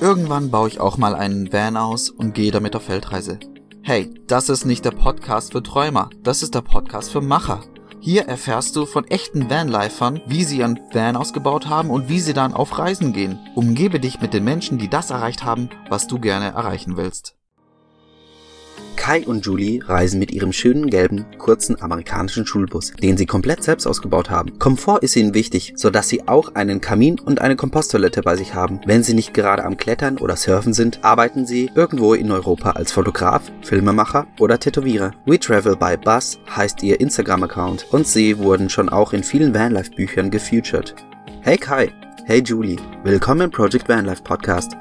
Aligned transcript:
Irgendwann 0.00 0.50
baue 0.50 0.68
ich 0.68 0.80
auch 0.80 0.98
mal 0.98 1.14
einen 1.14 1.52
Van 1.52 1.76
aus 1.76 2.10
und 2.10 2.34
gehe 2.34 2.50
damit 2.50 2.76
auf 2.76 2.84
Feldreise. 2.84 3.38
Hey, 3.82 4.12
das 4.26 4.48
ist 4.48 4.64
nicht 4.64 4.84
der 4.84 4.90
Podcast 4.90 5.52
für 5.52 5.62
Träumer, 5.62 6.10
das 6.22 6.42
ist 6.42 6.54
der 6.54 6.62
Podcast 6.62 7.10
für 7.10 7.20
Macher. 7.20 7.62
Hier 8.00 8.26
erfährst 8.26 8.76
du 8.76 8.84
von 8.84 9.06
echten 9.06 9.48
Vanlifern, 9.48 10.20
wie 10.26 10.44
sie 10.44 10.58
ihren 10.58 10.78
Van 10.92 11.16
ausgebaut 11.16 11.68
haben 11.68 11.88
und 11.88 12.08
wie 12.08 12.20
sie 12.20 12.34
dann 12.34 12.52
auf 12.52 12.78
Reisen 12.78 13.14
gehen. 13.14 13.38
Umgebe 13.54 13.98
dich 13.98 14.20
mit 14.20 14.34
den 14.34 14.44
Menschen, 14.44 14.76
die 14.76 14.90
das 14.90 15.10
erreicht 15.10 15.44
haben, 15.44 15.70
was 15.88 16.06
du 16.06 16.18
gerne 16.18 16.46
erreichen 16.46 16.98
willst. 16.98 17.34
Kai 19.04 19.22
und 19.26 19.44
Julie 19.44 19.86
reisen 19.86 20.18
mit 20.18 20.32
ihrem 20.32 20.54
schönen 20.54 20.88
gelben, 20.88 21.26
kurzen 21.36 21.78
amerikanischen 21.82 22.46
Schulbus, 22.46 22.94
den 23.02 23.18
sie 23.18 23.26
komplett 23.26 23.62
selbst 23.62 23.86
ausgebaut 23.86 24.30
haben. 24.30 24.58
Komfort 24.58 25.00
ist 25.02 25.14
ihnen 25.14 25.34
wichtig, 25.34 25.74
sodass 25.76 26.08
sie 26.08 26.26
auch 26.26 26.54
einen 26.54 26.80
Kamin 26.80 27.20
und 27.20 27.42
eine 27.42 27.54
Komposttoilette 27.54 28.22
bei 28.22 28.34
sich 28.34 28.54
haben. 28.54 28.80
Wenn 28.86 29.02
sie 29.02 29.12
nicht 29.12 29.34
gerade 29.34 29.62
am 29.62 29.76
Klettern 29.76 30.16
oder 30.16 30.36
Surfen 30.36 30.72
sind, 30.72 31.04
arbeiten 31.04 31.44
sie 31.44 31.70
irgendwo 31.74 32.14
in 32.14 32.32
Europa 32.32 32.70
als 32.70 32.92
Fotograf, 32.92 33.42
Filmemacher 33.60 34.26
oder 34.40 34.58
Tätowierer. 34.58 35.10
We 35.26 35.38
Travel 35.38 35.76
by 35.76 35.98
Bus 36.02 36.38
heißt 36.56 36.82
ihr 36.82 36.98
Instagram-Account 36.98 37.84
und 37.90 38.06
sie 38.06 38.38
wurden 38.38 38.70
schon 38.70 38.88
auch 38.88 39.12
in 39.12 39.22
vielen 39.22 39.52
Vanlife-Büchern 39.52 40.30
gefeatured. 40.30 40.94
Hey 41.42 41.58
Kai, 41.58 41.92
hey 42.24 42.42
Julie, 42.42 42.78
willkommen 43.02 43.42
im 43.42 43.50
Project 43.50 43.86
Vanlife 43.86 44.22
Podcast. 44.22 44.74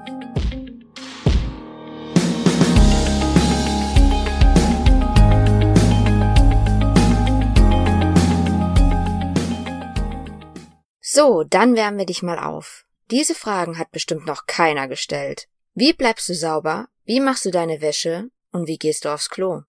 So, 11.15 11.43
dann 11.47 11.75
wärmen 11.75 11.99
wir 11.99 12.07
dich 12.07 12.23
mal 12.23 12.39
auf. 12.39 12.85
Diese 13.11 13.35
Fragen 13.35 13.77
hat 13.77 13.91
bestimmt 13.91 14.25
noch 14.25 14.47
keiner 14.47 14.87
gestellt. 14.87 15.47
Wie 15.75 15.93
bleibst 15.93 16.27
du 16.27 16.33
sauber? 16.33 16.87
Wie 17.05 17.19
machst 17.19 17.45
du 17.45 17.51
deine 17.51 17.81
Wäsche? 17.81 18.31
Und 18.51 18.67
wie 18.67 18.79
gehst 18.79 19.05
du 19.05 19.09
aufs 19.09 19.29
Klo? 19.29 19.61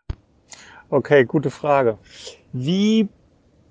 Okay, 0.88 1.26
gute 1.26 1.50
Frage. 1.50 1.98
Wie 2.54 3.10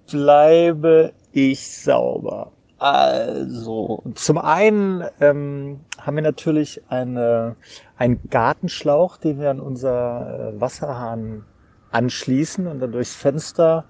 bleibe 0.06 1.14
ich 1.32 1.68
sauber? 1.68 2.52
Also, 2.78 4.04
zum 4.14 4.38
einen 4.38 5.04
ähm, 5.20 5.80
haben 6.00 6.16
wir 6.16 6.22
natürlich 6.22 6.80
eine, 6.90 7.56
einen 7.98 8.22
Gartenschlauch, 8.30 9.18
den 9.18 9.40
wir 9.40 9.50
an 9.50 9.60
unser 9.60 10.52
äh, 10.54 10.62
Wasserhahn 10.62 11.44
anschließen 11.90 12.68
und 12.68 12.82
dann 12.82 12.92
durchs 12.92 13.16
Fenster 13.16 13.86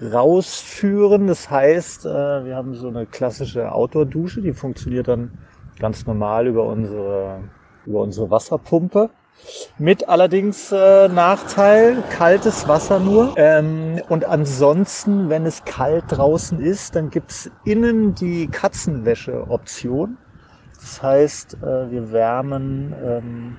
rausführen. 0.00 1.26
Das 1.26 1.50
heißt, 1.50 2.06
äh, 2.06 2.44
wir 2.44 2.56
haben 2.56 2.74
so 2.74 2.88
eine 2.88 3.06
klassische 3.06 3.72
Outdoor-Dusche, 3.72 4.42
die 4.42 4.52
funktioniert 4.52 5.08
dann 5.08 5.30
ganz 5.78 6.06
normal 6.06 6.46
über 6.46 6.64
unsere, 6.64 7.40
über 7.86 8.00
unsere 8.00 8.30
Wasserpumpe. 8.30 9.10
Mit 9.78 10.08
allerdings 10.08 10.70
äh, 10.70 11.08
Nachteil, 11.08 12.02
kaltes 12.10 12.68
Wasser 12.68 13.00
nur. 13.00 13.32
Ähm, 13.36 14.02
und 14.10 14.26
ansonsten, 14.26 15.30
wenn 15.30 15.46
es 15.46 15.64
kalt 15.64 16.04
draußen 16.08 16.60
ist, 16.60 16.94
dann 16.94 17.08
gibt's 17.08 17.50
innen 17.64 18.14
die 18.14 18.48
Katzenwäsche-Option. 18.48 20.18
Das 20.78 21.02
heißt, 21.02 21.54
äh, 21.62 21.90
wir 21.90 22.12
wärmen 22.12 22.94
ähm, 23.02 23.56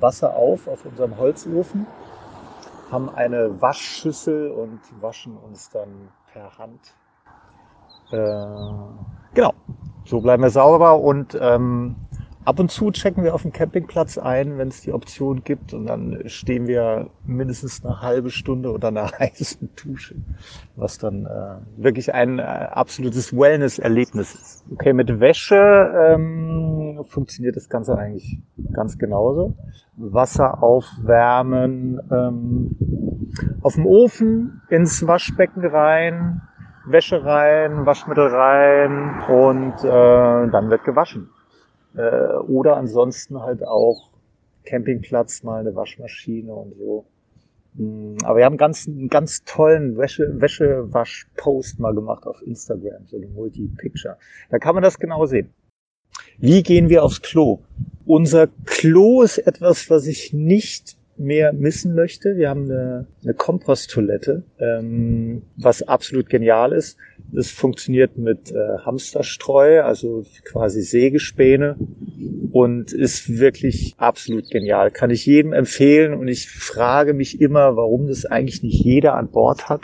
Wasser 0.00 0.34
auf 0.34 0.66
auf 0.66 0.84
unserem 0.84 1.16
Holzofen 1.18 1.86
haben 2.90 3.08
eine 3.08 3.60
Waschschüssel 3.60 4.50
und 4.50 4.80
waschen 5.00 5.36
uns 5.36 5.70
dann 5.70 6.08
per 6.32 6.56
Hand. 6.58 6.80
Äh, 8.10 9.34
genau, 9.34 9.52
so 10.04 10.20
bleiben 10.20 10.42
wir 10.42 10.50
sauber 10.50 11.00
und 11.00 11.36
ähm, 11.40 11.96
ab 12.46 12.60
und 12.60 12.70
zu 12.70 12.92
checken 12.92 13.24
wir 13.24 13.34
auf 13.34 13.42
dem 13.42 13.52
Campingplatz 13.52 14.18
ein, 14.18 14.56
wenn 14.56 14.68
es 14.68 14.80
die 14.80 14.92
Option 14.92 15.42
gibt 15.42 15.74
und 15.74 15.86
dann 15.86 16.22
stehen 16.26 16.68
wir 16.68 17.10
mindestens 17.26 17.84
eine 17.84 18.00
halbe 18.00 18.30
Stunde 18.30 18.70
oder 18.70 18.88
eine 18.88 19.10
heiße 19.18 19.68
Dusche, 19.84 20.14
was 20.76 20.98
dann 20.98 21.26
äh, 21.26 21.82
wirklich 21.82 22.14
ein 22.14 22.38
äh, 22.38 22.42
absolutes 22.42 23.36
Wellness-Erlebnis 23.36 24.34
ist. 24.34 24.64
Okay, 24.72 24.92
mit 24.92 25.20
Wäsche 25.20 26.14
ähm, 26.14 27.04
funktioniert 27.08 27.56
das 27.56 27.68
Ganze 27.68 27.98
eigentlich 27.98 28.38
ganz 28.72 28.96
genauso. 28.96 29.56
Wasser 29.96 30.62
aufwärmen, 30.62 32.00
ähm, 32.12 32.76
auf 33.62 33.74
dem 33.74 33.86
Ofen 33.86 34.62
ins 34.70 35.04
Waschbecken 35.04 35.66
rein, 35.66 36.42
Wäsche 36.86 37.24
rein, 37.24 37.84
Waschmittel 37.86 38.28
rein 38.28 39.24
und 39.28 39.82
äh, 39.82 40.50
dann 40.50 40.70
wird 40.70 40.84
gewaschen. 40.84 41.30
Äh, 41.96 42.36
oder 42.48 42.76
ansonsten 42.76 43.40
halt 43.40 43.66
auch 43.66 44.10
Campingplatz, 44.64 45.42
mal 45.42 45.60
eine 45.60 45.74
Waschmaschine 45.74 46.54
und 46.54 46.74
so. 46.76 47.06
Mm, 47.74 48.16
aber 48.24 48.38
wir 48.38 48.44
haben 48.44 48.56
ganz, 48.56 48.86
einen 48.86 49.08
ganz 49.08 49.44
tollen 49.44 49.96
Wäsche, 49.96 50.40
Wäschewasch-Post 50.40 51.78
mal 51.78 51.94
gemacht 51.94 52.26
auf 52.26 52.42
Instagram, 52.42 53.06
so 53.06 53.16
eine 53.16 53.28
Multi-Picture. 53.28 54.16
Da 54.50 54.58
kann 54.58 54.74
man 54.74 54.82
das 54.82 54.98
genau 54.98 55.26
sehen. 55.26 55.52
Wie 56.38 56.62
gehen 56.62 56.88
wir 56.88 57.04
aufs 57.04 57.22
Klo? 57.22 57.60
Unser 58.04 58.48
Klo 58.64 59.22
ist 59.22 59.38
etwas, 59.38 59.88
was 59.90 60.06
ich 60.06 60.32
nicht 60.32 60.96
mehr 61.18 61.52
missen 61.52 61.94
möchte. 61.94 62.36
Wir 62.36 62.48
haben 62.48 62.64
eine, 62.70 63.06
eine 63.22 63.34
Komposttoilette, 63.34 64.44
ähm, 64.58 65.42
was 65.56 65.82
absolut 65.82 66.28
genial 66.28 66.72
ist. 66.72 66.98
Das 67.32 67.50
funktioniert 67.50 68.16
mit 68.18 68.52
äh, 68.52 68.78
Hamsterstreu, 68.84 69.82
also 69.82 70.24
quasi 70.44 70.82
Sägespäne 70.82 71.76
und 72.52 72.92
ist 72.92 73.38
wirklich 73.38 73.94
absolut 73.98 74.50
genial. 74.50 74.90
Kann 74.90 75.10
ich 75.10 75.26
jedem 75.26 75.52
empfehlen 75.52 76.14
und 76.14 76.28
ich 76.28 76.48
frage 76.48 77.14
mich 77.14 77.40
immer, 77.40 77.76
warum 77.76 78.06
das 78.06 78.24
eigentlich 78.26 78.62
nicht 78.62 78.84
jeder 78.84 79.14
an 79.14 79.30
Bord 79.30 79.68
hat. 79.68 79.82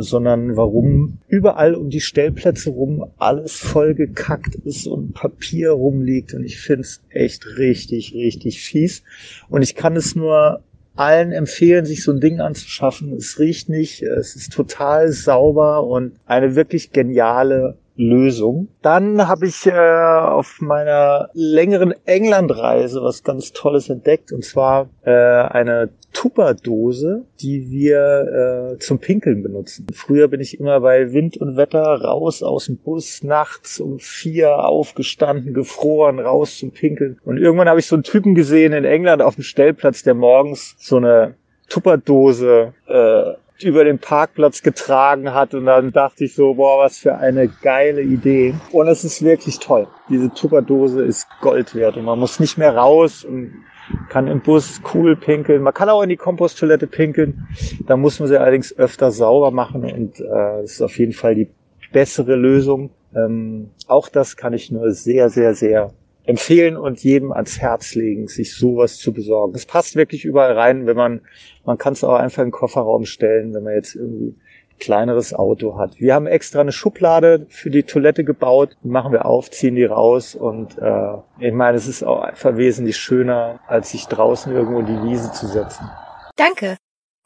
Sondern 0.00 0.56
warum 0.56 1.18
überall 1.28 1.74
um 1.74 1.90
die 1.90 2.00
Stellplätze 2.00 2.70
rum 2.70 3.06
alles 3.18 3.56
vollgekackt 3.56 4.54
ist 4.64 4.86
und 4.86 5.14
Papier 5.14 5.70
rumliegt 5.70 6.34
und 6.34 6.44
ich 6.44 6.60
finde 6.60 6.82
es 6.82 7.02
echt 7.10 7.46
richtig, 7.58 8.14
richtig 8.14 8.62
fies 8.62 9.02
und 9.48 9.62
ich 9.62 9.74
kann 9.74 9.96
es 9.96 10.14
nur 10.14 10.62
allen 10.96 11.32
empfehlen, 11.32 11.84
sich 11.86 12.02
so 12.04 12.12
ein 12.12 12.20
Ding 12.20 12.40
anzuschaffen. 12.40 13.12
Es 13.14 13.38
riecht 13.38 13.68
nicht, 13.68 14.02
es 14.02 14.36
ist 14.36 14.52
total 14.52 15.10
sauber 15.10 15.84
und 15.84 16.12
eine 16.26 16.54
wirklich 16.54 16.92
geniale 16.92 17.76
Lösung. 17.96 18.68
Dann 18.82 19.28
habe 19.28 19.46
ich 19.46 19.66
äh, 19.66 19.72
auf 19.72 20.60
meiner 20.60 21.30
längeren 21.32 21.94
Englandreise 22.04 23.02
was 23.02 23.22
ganz 23.22 23.52
Tolles 23.52 23.88
entdeckt 23.88 24.32
und 24.32 24.44
zwar 24.44 24.88
äh, 25.04 25.10
eine 25.10 25.90
Tupperdose, 26.12 27.24
die 27.40 27.70
wir 27.70 28.72
äh, 28.74 28.78
zum 28.78 28.98
Pinkeln 28.98 29.42
benutzen. 29.42 29.86
Früher 29.92 30.28
bin 30.28 30.40
ich 30.40 30.58
immer 30.58 30.80
bei 30.80 31.12
Wind 31.12 31.36
und 31.36 31.56
Wetter 31.56 31.82
raus 31.82 32.42
aus 32.42 32.66
dem 32.66 32.78
Bus, 32.78 33.22
nachts 33.22 33.80
um 33.80 33.98
vier 33.98 34.64
aufgestanden, 34.64 35.54
gefroren, 35.54 36.20
raus 36.20 36.58
zum 36.58 36.70
Pinkeln. 36.70 37.18
Und 37.24 37.38
irgendwann 37.38 37.68
habe 37.68 37.80
ich 37.80 37.86
so 37.86 37.96
einen 37.96 38.04
Typen 38.04 38.34
gesehen 38.34 38.72
in 38.72 38.84
England 38.84 39.22
auf 39.22 39.34
dem 39.34 39.44
Stellplatz, 39.44 40.02
der 40.02 40.14
morgens 40.14 40.76
so 40.78 40.96
eine 40.96 41.34
Tupperdose 41.68 42.74
äh, 42.86 43.32
über 43.64 43.84
den 43.84 43.98
Parkplatz 43.98 44.62
getragen 44.62 45.32
hat 45.34 45.54
und 45.54 45.66
dann 45.66 45.92
dachte 45.92 46.24
ich 46.24 46.34
so, 46.34 46.54
boah, 46.54 46.84
was 46.84 46.98
für 46.98 47.16
eine 47.16 47.48
geile 47.48 48.02
Idee. 48.02 48.54
Und 48.72 48.88
es 48.88 49.04
ist 49.04 49.24
wirklich 49.24 49.58
toll. 49.58 49.88
Diese 50.08 50.30
Tupperdose 50.32 51.02
ist 51.02 51.26
Gold 51.40 51.74
wert 51.74 51.96
und 51.96 52.04
man 52.04 52.18
muss 52.18 52.40
nicht 52.40 52.58
mehr 52.58 52.76
raus 52.76 53.24
und 53.24 53.64
kann 54.08 54.28
im 54.28 54.40
Bus 54.40 54.80
cool 54.94 55.16
pinkeln. 55.16 55.62
Man 55.62 55.74
kann 55.74 55.88
auch 55.88 56.02
in 56.02 56.08
die 56.08 56.16
Komposttoilette 56.16 56.86
pinkeln. 56.86 57.46
Da 57.86 57.96
muss 57.96 58.18
man 58.18 58.28
sie 58.28 58.38
allerdings 58.38 58.76
öfter 58.76 59.10
sauber 59.10 59.50
machen 59.50 59.84
und 59.84 60.20
äh, 60.20 60.64
ist 60.64 60.80
auf 60.80 60.98
jeden 60.98 61.12
Fall 61.12 61.34
die 61.34 61.50
bessere 61.92 62.34
Lösung. 62.34 62.90
Ähm, 63.14 63.70
auch 63.86 64.08
das 64.08 64.36
kann 64.36 64.52
ich 64.52 64.70
nur 64.70 64.90
sehr, 64.92 65.28
sehr, 65.30 65.54
sehr 65.54 65.92
empfehlen 66.24 66.76
und 66.76 67.02
jedem 67.02 67.32
ans 67.32 67.60
Herz 67.60 67.94
legen, 67.94 68.28
sich 68.28 68.54
sowas 68.54 68.96
zu 68.96 69.12
besorgen. 69.12 69.54
Es 69.54 69.66
passt 69.66 69.94
wirklich 69.94 70.24
überall 70.24 70.52
rein, 70.52 70.86
wenn 70.86 70.96
man, 70.96 71.20
man 71.64 71.78
kann 71.78 71.92
es 71.92 72.02
auch 72.02 72.14
einfach 72.14 72.42
in 72.42 72.48
den 72.48 72.52
Kofferraum 72.52 73.04
stellen, 73.04 73.54
wenn 73.54 73.62
man 73.62 73.74
jetzt 73.74 73.94
irgendwie 73.94 74.34
kleineres 74.78 75.34
Auto 75.34 75.78
hat. 75.78 76.00
Wir 76.00 76.14
haben 76.14 76.26
extra 76.26 76.60
eine 76.60 76.72
Schublade 76.72 77.46
für 77.48 77.70
die 77.70 77.84
Toilette 77.84 78.24
gebaut, 78.24 78.76
die 78.82 78.88
machen 78.88 79.12
wir 79.12 79.24
auf, 79.24 79.50
ziehen 79.50 79.76
die 79.76 79.84
raus 79.84 80.34
und 80.34 80.78
äh, 80.78 81.14
ich 81.38 81.52
meine, 81.52 81.76
es 81.76 81.86
ist 81.86 82.02
auch 82.02 82.20
einfach 82.20 82.56
wesentlich 82.56 82.96
schöner, 82.96 83.60
als 83.66 83.90
sich 83.90 84.06
draußen 84.06 84.52
irgendwo 84.52 84.80
in 84.80 84.86
die 84.86 85.02
Wiese 85.08 85.32
zu 85.32 85.46
setzen. 85.46 85.88
Danke. 86.36 86.76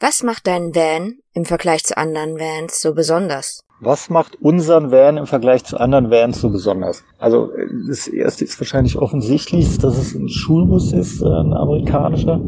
Was 0.01 0.23
macht 0.23 0.47
dein 0.47 0.75
Van 0.75 1.19
im 1.33 1.45
Vergleich 1.45 1.83
zu 1.85 1.97
anderen 1.97 2.39
Vans 2.39 2.81
so 2.81 2.95
besonders? 2.95 3.65
Was 3.81 4.11
macht 4.11 4.43
unseren 4.43 4.91
Van 4.91 5.17
im 5.17 5.27
Vergleich 5.27 5.65
zu 5.65 5.79
anderen 5.79 6.11
Vans 6.11 6.41
so 6.41 6.51
besonders? 6.51 7.05
Also 7.19 7.51
das 7.89 8.09
erste 8.09 8.45
ist 8.45 8.61
wahrscheinlich 8.61 8.97
offensichtlich, 8.97 9.79
dass 9.79 9.97
es 9.97 10.15
ein 10.15 10.29
Schulbus 10.29 10.93
ist, 10.93 11.23
äh, 11.23 11.27
ein 11.27 11.53
amerikanischer. 11.53 12.41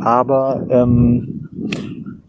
Aber 0.00 0.64
ähm, 0.70 1.48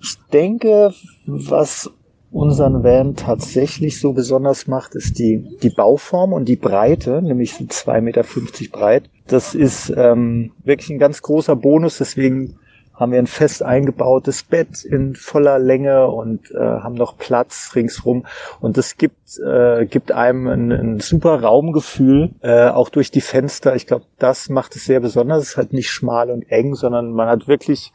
ich 0.01 0.17
denke, 0.33 0.93
was 1.27 1.91
unseren 2.31 2.83
Van 2.83 3.15
tatsächlich 3.15 3.99
so 3.99 4.13
besonders 4.13 4.67
macht, 4.67 4.95
ist 4.95 5.19
die, 5.19 5.57
die 5.61 5.69
Bauform 5.69 6.33
und 6.33 6.45
die 6.45 6.55
Breite, 6.55 7.21
nämlich 7.21 7.53
so 7.53 7.63
2,50 7.63 8.01
Meter 8.01 8.23
breit. 8.71 9.09
Das 9.27 9.53
ist 9.53 9.93
ähm, 9.95 10.51
wirklich 10.63 10.89
ein 10.89 10.99
ganz 10.99 11.21
großer 11.21 11.55
Bonus, 11.55 11.97
deswegen 11.97 12.55
haben 12.99 13.13
wir 13.13 13.19
ein 13.19 13.27
fest 13.27 13.63
eingebautes 13.63 14.43
Bett 14.43 14.83
in 14.83 15.15
voller 15.15 15.57
Länge 15.57 16.07
und 16.07 16.51
äh, 16.51 16.57
haben 16.57 16.95
noch 16.95 17.17
Platz 17.17 17.71
ringsrum. 17.73 18.25
Und 18.59 18.77
das 18.77 18.97
gibt, 18.97 19.39
äh, 19.39 19.85
gibt 19.85 20.11
einem 20.11 20.47
ein, 20.47 20.71
ein 20.71 20.99
super 20.99 21.41
Raumgefühl, 21.41 22.31
äh, 22.41 22.67
auch 22.67 22.89
durch 22.89 23.09
die 23.09 23.21
Fenster. 23.21 23.75
Ich 23.75 23.87
glaube, 23.87 24.05
das 24.19 24.49
macht 24.49 24.75
es 24.75 24.85
sehr 24.85 24.99
besonders. 24.99 25.43
Es 25.43 25.49
ist 25.51 25.57
halt 25.57 25.71
nicht 25.73 25.89
schmal 25.89 26.29
und 26.29 26.51
eng, 26.51 26.75
sondern 26.75 27.11
man 27.11 27.29
hat 27.29 27.47
wirklich 27.47 27.93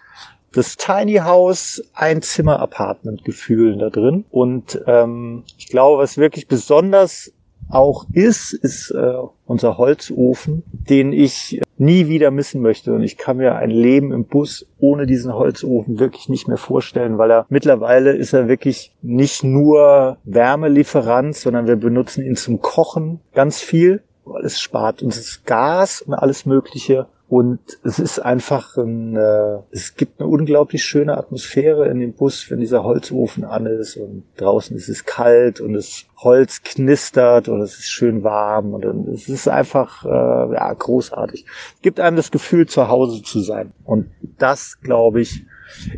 das 0.52 0.76
Tiny 0.76 1.16
House 1.16 1.82
Einzimmer 1.94 2.60
Apartment 2.60 3.24
Gefühl 3.24 3.76
da 3.76 3.90
drin. 3.90 4.24
Und 4.30 4.80
ähm, 4.86 5.44
ich 5.58 5.68
glaube, 5.68 6.02
was 6.02 6.16
wirklich 6.16 6.48
besonders 6.48 7.32
auch 7.68 8.06
ist, 8.12 8.52
ist 8.52 8.90
äh, 8.90 9.14
unser 9.46 9.78
Holzofen, 9.78 10.62
den 10.70 11.12
ich 11.12 11.60
nie 11.76 12.08
wieder 12.08 12.30
missen 12.30 12.62
möchte. 12.62 12.92
Und 12.92 13.02
ich 13.02 13.16
kann 13.16 13.38
mir 13.38 13.56
ein 13.56 13.70
Leben 13.70 14.12
im 14.12 14.24
Bus 14.24 14.66
ohne 14.78 15.06
diesen 15.06 15.34
Holzofen 15.34 15.98
wirklich 15.98 16.28
nicht 16.28 16.48
mehr 16.48 16.56
vorstellen, 16.56 17.18
weil 17.18 17.30
er 17.30 17.46
mittlerweile 17.48 18.12
ist 18.12 18.32
er 18.32 18.48
wirklich 18.48 18.94
nicht 19.02 19.42
nur 19.42 20.18
Wärmelieferant, 20.24 21.36
sondern 21.36 21.66
wir 21.66 21.76
benutzen 21.76 22.24
ihn 22.24 22.36
zum 22.36 22.60
Kochen 22.60 23.20
ganz 23.34 23.60
viel, 23.60 24.02
weil 24.24 24.44
es 24.44 24.60
spart 24.60 25.02
uns 25.02 25.42
Gas 25.44 26.02
und 26.02 26.14
alles 26.14 26.46
Mögliche. 26.46 27.06
Und 27.26 27.60
es 27.82 27.98
ist 27.98 28.18
einfach 28.18 28.76
ein, 28.76 29.16
äh, 29.16 29.58
es 29.70 29.96
gibt 29.96 30.20
eine 30.20 30.28
unglaublich 30.28 30.84
schöne 30.84 31.16
Atmosphäre 31.16 31.88
in 31.88 31.98
dem 31.98 32.12
Bus, 32.12 32.50
wenn 32.50 32.60
dieser 32.60 32.84
Holzofen 32.84 33.44
an 33.44 33.66
ist 33.66 33.96
und 33.96 34.24
draußen 34.36 34.76
ist 34.76 34.88
es 34.88 35.06
kalt 35.06 35.60
und 35.60 35.72
das 35.72 36.04
Holz 36.18 36.62
knistert 36.62 37.48
und 37.48 37.62
es 37.62 37.78
ist 37.78 37.90
schön 37.90 38.22
warm 38.24 38.74
und 38.74 38.84
es 39.08 39.28
ist 39.28 39.48
einfach 39.48 40.04
äh, 40.04 40.54
ja, 40.54 40.72
großartig. 40.72 41.46
Es 41.76 41.82
gibt 41.82 41.98
einem 41.98 42.16
das 42.16 42.30
Gefühl, 42.30 42.66
zu 42.66 42.88
Hause 42.88 43.22
zu 43.22 43.40
sein. 43.40 43.72
Und 43.84 44.10
das, 44.38 44.78
glaube 44.80 45.22
ich, 45.22 45.46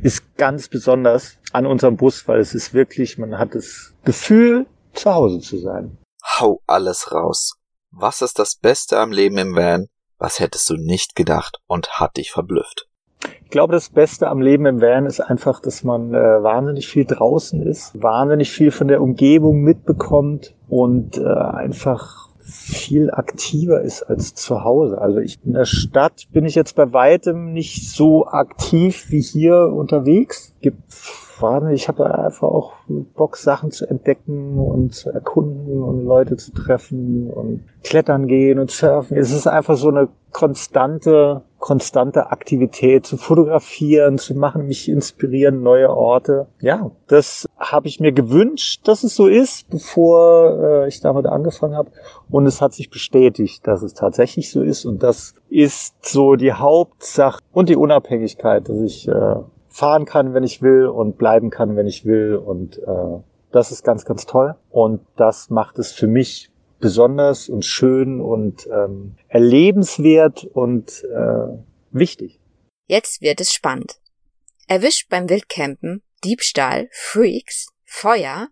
ist 0.02 0.36
ganz 0.36 0.68
besonders 0.68 1.38
an 1.52 1.66
unserem 1.66 1.96
Bus, 1.96 2.26
weil 2.28 2.38
es 2.40 2.54
ist 2.54 2.72
wirklich, 2.72 3.18
man 3.18 3.36
hat 3.38 3.54
das 3.54 3.94
Gefühl, 4.04 4.66
zu 4.94 5.12
Hause 5.12 5.40
zu 5.40 5.58
sein. 5.58 5.98
Hau 6.22 6.60
alles 6.66 7.12
raus. 7.12 7.56
Was 7.90 8.22
ist 8.22 8.38
das 8.38 8.56
Beste 8.56 8.98
am 8.98 9.12
Leben 9.12 9.38
im 9.38 9.54
Van? 9.56 9.88
Was 10.18 10.40
hättest 10.40 10.68
du 10.70 10.76
nicht 10.76 11.14
gedacht 11.14 11.60
und 11.66 12.00
hat 12.00 12.16
dich 12.16 12.30
verblüfft? 12.30 12.88
Ich 13.44 13.50
glaube, 13.50 13.72
das 13.72 13.90
Beste 13.90 14.28
am 14.28 14.40
Leben 14.40 14.66
im 14.66 14.80
Van 14.80 15.06
ist 15.06 15.20
einfach, 15.20 15.60
dass 15.60 15.84
man 15.84 16.12
äh, 16.12 16.42
wahnsinnig 16.42 16.88
viel 16.88 17.04
draußen 17.04 17.62
ist, 17.62 18.00
wahnsinnig 18.00 18.50
viel 18.50 18.70
von 18.70 18.88
der 18.88 19.00
Umgebung 19.02 19.62
mitbekommt 19.62 20.54
und 20.68 21.16
äh, 21.18 21.24
einfach 21.24 22.26
viel 22.40 23.10
aktiver 23.10 23.80
ist 23.82 24.02
als 24.04 24.34
zu 24.34 24.62
Hause. 24.62 24.98
Also 25.00 25.18
ich 25.18 25.38
in 25.44 25.54
der 25.54 25.64
Stadt 25.64 26.28
bin 26.32 26.44
ich 26.44 26.54
jetzt 26.54 26.76
bei 26.76 26.92
weitem 26.92 27.52
nicht 27.52 27.90
so 27.90 28.26
aktiv 28.26 29.06
wie 29.08 29.20
hier 29.20 29.72
unterwegs. 29.72 30.54
Gibt 30.60 30.78
wahnsinnig, 31.40 31.82
ich 31.82 31.88
habe 31.88 32.12
einfach 32.14 32.48
auch 32.48 32.72
Bock, 32.88 33.36
Sachen 33.36 33.70
zu 33.70 33.86
entdecken 33.86 34.58
und 34.58 34.94
zu 34.94 35.10
erkunden 35.10 35.82
und 35.82 36.04
Leute 36.04 36.36
zu 36.36 36.52
treffen 36.52 37.30
und 37.30 37.64
klettern 37.82 38.26
gehen 38.26 38.58
und 38.58 38.70
surfen. 38.70 39.16
Es 39.16 39.32
ist 39.32 39.46
einfach 39.46 39.76
so 39.76 39.88
eine 39.88 40.08
konstante, 40.32 41.42
konstante 41.58 42.30
Aktivität 42.30 43.06
zu 43.06 43.16
fotografieren, 43.16 44.18
zu 44.18 44.34
machen, 44.34 44.66
mich 44.66 44.88
inspirieren, 44.88 45.62
neue 45.62 45.88
Orte. 45.90 46.46
Ja, 46.60 46.90
das 47.06 47.48
habe 47.58 47.88
ich 47.88 48.00
mir 48.00 48.12
gewünscht, 48.12 48.86
dass 48.86 49.02
es 49.02 49.16
so 49.16 49.28
ist, 49.28 49.70
bevor 49.70 50.58
äh, 50.60 50.88
ich 50.88 51.00
damit 51.00 51.26
angefangen 51.26 51.74
habe. 51.74 51.90
Und 52.28 52.46
es 52.46 52.60
hat 52.60 52.74
sich 52.74 52.90
bestätigt, 52.90 53.66
dass 53.66 53.82
es 53.82 53.94
tatsächlich 53.94 54.50
so 54.50 54.60
ist. 54.62 54.84
Und 54.84 55.02
das 55.02 55.34
ist 55.48 55.94
so 56.04 56.36
die 56.36 56.52
Hauptsache 56.52 57.40
und 57.52 57.68
die 57.68 57.76
Unabhängigkeit, 57.76 58.68
dass 58.68 58.80
ich 58.80 59.08
äh, 59.08 59.36
fahren 59.76 60.06
kann, 60.06 60.32
wenn 60.32 60.42
ich 60.42 60.62
will 60.62 60.86
und 60.86 61.18
bleiben 61.18 61.50
kann, 61.50 61.76
wenn 61.76 61.86
ich 61.86 62.06
will. 62.06 62.36
Und 62.36 62.78
äh, 62.78 63.22
das 63.52 63.72
ist 63.72 63.84
ganz, 63.84 64.06
ganz 64.06 64.24
toll. 64.24 64.54
Und 64.70 65.06
das 65.16 65.50
macht 65.50 65.78
es 65.78 65.92
für 65.92 66.06
mich 66.06 66.50
besonders 66.80 67.48
und 67.48 67.64
schön 67.64 68.20
und 68.20 68.66
ähm, 68.72 69.16
erlebenswert 69.28 70.44
und 70.44 71.04
äh, 71.04 71.58
wichtig. 71.90 72.40
Jetzt 72.86 73.20
wird 73.20 73.40
es 73.40 73.52
spannend. 73.52 74.00
Erwischt 74.66 75.08
beim 75.10 75.28
Wildcampen, 75.28 76.02
Diebstahl, 76.24 76.88
Freaks, 76.92 77.68
Feuer. 77.84 78.48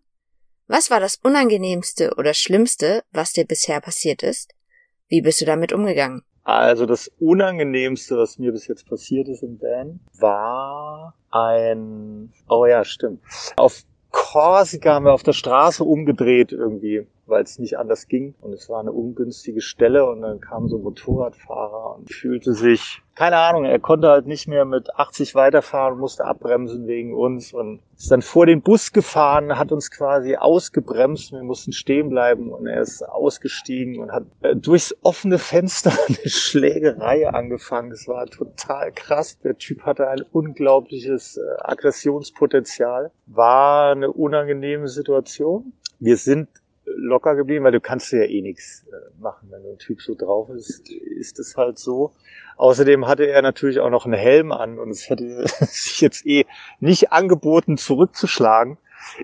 Was 0.67 0.91
war 0.91 1.00
das 1.00 1.17
Unangenehmste 1.17 2.15
oder 2.17 2.35
Schlimmste, 2.35 3.03
was 3.12 3.32
dir 3.32 3.47
bisher 3.47 3.81
passiert 3.81 4.23
ist? 4.23 4.53
Wie 5.09 5.23
bist 5.23 5.41
du 5.41 5.44
damit 5.47 5.73
umgegangen? 5.73 6.23
Also 6.44 6.85
das 6.85 7.11
Unangenehmste, 7.19 8.19
was 8.19 8.38
mir 8.38 8.52
bis 8.52 8.67
jetzt 8.67 8.87
passiert 8.87 9.29
ist 9.29 9.43
im 9.43 9.61
Van, 9.61 10.00
war 10.19 11.14
ein, 11.31 12.32
oh 12.49 12.67
ja, 12.67 12.85
stimmt. 12.85 13.23
Auf 13.56 13.82
Korsika 14.11 14.94
haben 14.94 15.06
wir 15.06 15.14
auf 15.14 15.23
der 15.23 15.32
Straße 15.32 15.82
umgedreht 15.82 16.52
irgendwie 16.52 17.06
weil 17.26 17.43
es 17.43 17.59
nicht 17.59 17.79
anders 17.79 18.09
ging. 18.09 18.35
Und 18.41 18.53
es 18.53 18.69
war 18.69 18.81
eine 18.81 18.93
ungünstige 18.93 19.61
Stelle 19.61 20.09
und 20.09 20.23
dann 20.23 20.41
kam 20.41 20.69
so 20.69 20.76
ein 20.76 20.82
Motorradfahrer 20.82 21.97
und 21.97 22.12
fühlte 22.12 22.53
sich, 22.53 23.03
keine 23.15 23.37
Ahnung, 23.37 23.65
er 23.65 23.79
konnte 23.79 24.09
halt 24.09 24.26
nicht 24.26 24.49
mehr 24.49 24.65
mit 24.65 24.94
80 24.94 25.35
weiterfahren, 25.35 25.99
musste 25.99 26.25
abbremsen 26.25 26.87
wegen 26.87 27.15
uns 27.15 27.53
und 27.53 27.81
ist 27.97 28.11
dann 28.11 28.23
vor 28.23 28.47
den 28.47 28.61
Bus 28.61 28.93
gefahren, 28.93 29.59
hat 29.59 29.73
uns 29.73 29.91
quasi 29.91 30.37
ausgebremst. 30.37 31.32
Wir 31.32 31.43
mussten 31.43 31.73
stehen 31.73 32.09
bleiben 32.09 32.50
und 32.53 32.67
er 32.67 32.81
ist 32.81 33.03
ausgestiegen 33.03 34.00
und 34.00 34.12
hat 34.12 34.25
äh, 34.43 34.56
durchs 34.56 34.97
offene 35.03 35.38
Fenster 35.38 35.93
eine 36.09 36.29
Schlägerei 36.29 37.29
angefangen. 37.29 37.91
Das 37.91 38.09
war 38.09 38.26
total 38.26 38.93
krass. 38.93 39.38
Der 39.41 39.56
Typ 39.56 39.82
hatte 39.82 40.09
ein 40.09 40.23
unglaubliches 40.32 41.37
äh, 41.37 41.41
Aggressionspotenzial. 41.59 43.12
War 43.26 43.93
eine 43.93 44.12
unangenehme 44.12 44.88
Situation. 44.88 45.73
Wir 46.00 46.17
sind 46.17 46.49
locker 46.96 47.35
geblieben, 47.35 47.64
weil 47.64 47.73
du 47.73 47.81
kannst 47.81 48.12
ja 48.12 48.23
eh 48.23 48.43
nichts 48.43 48.87
äh, 48.88 49.20
machen. 49.20 49.49
Wenn 49.50 49.64
ein 49.64 49.79
Typ 49.79 50.00
so 50.00 50.14
drauf 50.14 50.50
ist, 50.50 50.88
ist 50.91 51.38
es 51.38 51.56
halt 51.56 51.79
so. 51.79 52.12
Außerdem 52.56 53.06
hatte 53.06 53.26
er 53.26 53.43
natürlich 53.43 53.81
auch 53.81 53.91
noch 53.91 54.05
einen 54.05 54.14
Helm 54.14 54.52
an 54.52 54.79
und 54.79 54.91
es 54.91 55.08
hätte 55.08 55.46
sich 55.61 56.00
jetzt 56.00 56.26
eh 56.26 56.46
nicht 56.81 57.12
angeboten, 57.12 57.76
zurückzuschlagen. 57.76 58.79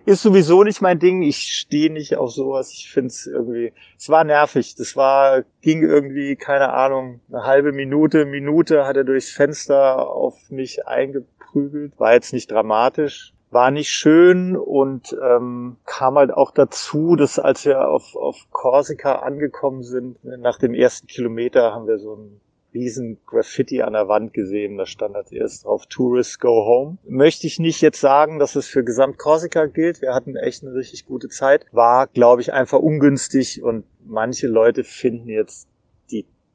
Ist 0.05 0.22
sowieso 0.22 0.62
nicht 0.62 0.82
mein 0.82 0.99
Ding. 0.99 1.22
Ich 1.22 1.56
stehe 1.56 1.90
nicht 1.90 2.17
auf 2.17 2.31
sowas. 2.31 2.70
Ich 2.72 2.90
finde 2.90 3.08
es 3.08 3.26
irgendwie, 3.26 3.73
es 3.96 4.08
war 4.11 4.25
nervig. 4.25 4.75
Das 4.76 4.94
war, 4.94 5.43
ging 5.62 5.82
irgendwie, 5.82 6.37
keine 6.37 6.73
Ahnung, 6.73 7.21
eine 7.28 7.45
halbe 7.45 7.73
Minute, 7.73 8.26
Minute 8.26 8.87
hat 8.87 8.97
er 8.97 9.04
durchs 9.04 9.30
Fenster 9.30 10.11
auf 10.11 10.50
mich 10.50 10.87
eingeprügelt. 10.87 11.99
War 11.99 12.12
jetzt 12.12 12.33
nicht 12.33 12.50
dramatisch 12.50 13.33
war 13.50 13.71
nicht 13.71 13.90
schön 13.90 14.57
und 14.57 15.16
ähm, 15.23 15.76
kam 15.85 16.16
halt 16.16 16.33
auch 16.33 16.52
dazu, 16.52 17.16
dass 17.16 17.38
als 17.38 17.64
wir 17.64 17.88
auf, 17.88 18.14
auf 18.14 18.47
Korsika 18.50 19.16
angekommen 19.16 19.83
sind, 19.83 20.23
nach 20.25 20.59
dem 20.59 20.75
ersten 20.75 21.07
Kilometer 21.07 21.73
haben 21.73 21.87
wir 21.87 21.99
so 21.99 22.14
ein 22.14 22.40
riesen 22.73 23.19
Graffiti 23.26 23.83
an 23.83 23.95
der 23.95 24.09
Wand 24.09 24.33
gesehen. 24.33 24.78
Da 24.78 24.87
stand 24.87 25.16
als 25.16 25.33
erst 25.33 25.64
drauf 25.64 25.87
Tourists 25.87 26.38
go 26.38 26.64
home. 26.64 26.99
Möchte 27.04 27.47
ich 27.47 27.59
nicht 27.59 27.80
jetzt 27.80 28.00
sagen, 28.00 28.38
dass 28.38 28.57
es 28.57 28.69
für 28.69 28.85
Gesamt 28.85 29.19
Korsika 29.19 29.66
gilt. 29.66 30.00
Wir 30.00 30.14
hatten 30.14 30.37
echt 30.37 30.62
eine 30.62 30.75
richtig 30.75 31.07
gute 31.07 31.28
Zeit. 31.28 31.66
War, 31.73 32.07
glaube 32.07 32.42
ich, 32.42 32.52
einfach 32.52 32.78
ungünstig 32.78 33.62
und 33.62 33.85
manche 34.07 34.47
Leute 34.47 34.85
finden 34.85 35.28
jetzt 35.28 35.69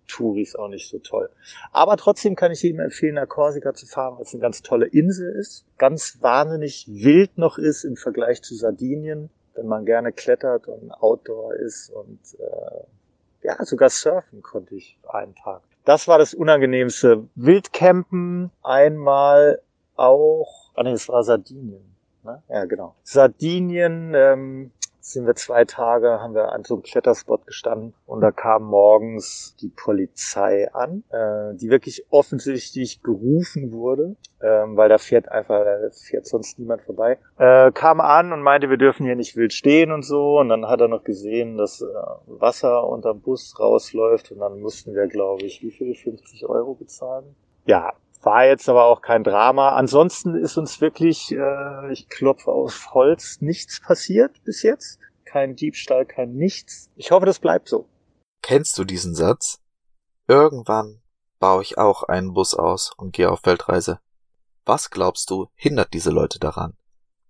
Touris 0.07 0.55
auch 0.55 0.67
nicht 0.67 0.89
so 0.89 0.99
toll. 0.99 1.29
Aber 1.71 1.97
trotzdem 1.97 2.35
kann 2.35 2.51
ich 2.51 2.61
jedem 2.61 2.79
empfehlen, 2.79 3.15
nach 3.15 3.27
Korsika 3.27 3.73
zu 3.73 3.85
fahren, 3.85 4.15
weil 4.15 4.23
es 4.23 4.33
eine 4.33 4.41
ganz 4.41 4.61
tolle 4.61 4.87
Insel 4.87 5.31
ist. 5.31 5.65
Ganz 5.77 6.17
wahnsinnig 6.21 6.87
wild 6.87 7.37
noch 7.37 7.57
ist 7.57 7.83
im 7.83 7.95
Vergleich 7.95 8.41
zu 8.41 8.55
Sardinien, 8.55 9.29
wenn 9.55 9.67
man 9.67 9.85
gerne 9.85 10.11
klettert 10.11 10.67
und 10.67 10.91
Outdoor 10.91 11.53
ist 11.55 11.89
und 11.89 12.19
äh, 12.39 13.45
ja, 13.45 13.63
sogar 13.63 13.89
surfen 13.89 14.41
konnte 14.41 14.75
ich 14.75 14.97
einen 15.07 15.35
Tag. 15.35 15.61
Das 15.85 16.07
war 16.07 16.17
das 16.17 16.33
Unangenehmste. 16.33 17.27
Wildcampen 17.35 18.51
einmal 18.63 19.61
auch, 19.95 20.71
ah 20.73 20.83
nee, 20.83 20.91
es 20.91 21.07
war 21.07 21.23
Sardinien. 21.23 21.95
Ne? 22.23 22.41
Ja, 22.49 22.65
genau. 22.65 22.95
Sardinien, 23.03 24.13
ähm, 24.15 24.71
sind 25.05 25.27
wir 25.27 25.35
zwei 25.35 25.65
Tage, 25.65 26.19
haben 26.19 26.33
wir 26.33 26.51
an 26.51 26.63
so 26.63 26.73
einem 26.75 26.83
Kletterspot 26.83 27.45
gestanden 27.45 27.93
und 28.07 28.21
da 28.21 28.31
kam 28.31 28.63
morgens 28.63 29.55
die 29.61 29.69
Polizei 29.69 30.73
an, 30.73 31.03
äh, 31.09 31.55
die 31.55 31.69
wirklich 31.69 32.05
offensichtlich 32.09 33.03
gerufen 33.03 33.71
wurde, 33.71 34.15
ähm, 34.41 34.75
weil 34.75 34.89
da 34.89 34.97
fährt 34.97 35.29
einfach, 35.29 35.63
da 35.63 35.77
fährt 35.91 36.25
sonst 36.25 36.57
niemand 36.57 36.81
vorbei, 36.81 37.19
äh, 37.37 37.71
kam 37.71 38.01
an 38.01 38.33
und 38.33 38.41
meinte, 38.41 38.69
wir 38.71 38.77
dürfen 38.77 39.05
hier 39.05 39.15
nicht 39.15 39.35
wild 39.35 39.53
stehen 39.53 39.91
und 39.91 40.03
so 40.03 40.39
und 40.39 40.49
dann 40.49 40.67
hat 40.67 40.81
er 40.81 40.87
noch 40.87 41.03
gesehen, 41.03 41.55
dass 41.57 41.81
äh, 41.81 41.85
Wasser 42.25 42.87
unterm 42.87 43.21
Bus 43.21 43.59
rausläuft 43.59 44.31
und 44.31 44.39
dann 44.39 44.59
mussten 44.59 44.95
wir, 44.95 45.05
glaube 45.05 45.43
ich, 45.43 45.61
wie 45.61 45.71
viel, 45.71 45.93
50 45.93 46.47
Euro 46.47 46.73
bezahlen? 46.73 47.35
Ja, 47.65 47.93
War 48.25 48.47
jetzt 48.47 48.67
aber 48.69 48.85
auch 48.85 49.03
kein 49.03 49.23
Drama. 49.23 49.75
Ansonsten 49.75 50.33
ist 50.33 50.57
uns 50.57 50.81
wirklich, 50.81 51.31
äh, 51.31 51.93
ich 51.93 52.09
klopfe 52.09 52.51
auf 52.51 52.89
Holz, 52.91 53.37
nichts 53.39 53.79
passiert 53.79 54.43
bis 54.43 54.63
jetzt. 54.63 54.97
Kein 55.25 55.55
Diebstahl, 55.55 56.07
kein 56.07 56.33
nichts. 56.33 56.89
Ich 56.95 57.11
hoffe, 57.11 57.27
das 57.27 57.37
bleibt 57.37 57.69
so. 57.69 57.87
Kennst 58.41 58.79
du 58.79 58.83
diesen 58.83 59.13
Satz? 59.13 59.59
Irgendwann 60.27 61.03
baue 61.39 61.61
ich 61.61 61.77
auch 61.77 62.01
einen 62.01 62.33
Bus 62.33 62.55
aus 62.55 62.91
und 62.97 63.13
gehe 63.13 63.29
auf 63.29 63.45
Weltreise. 63.45 63.99
Was 64.65 64.89
glaubst 64.89 65.29
du, 65.29 65.45
hindert 65.53 65.93
diese 65.93 66.09
Leute 66.09 66.39
daran? 66.39 66.73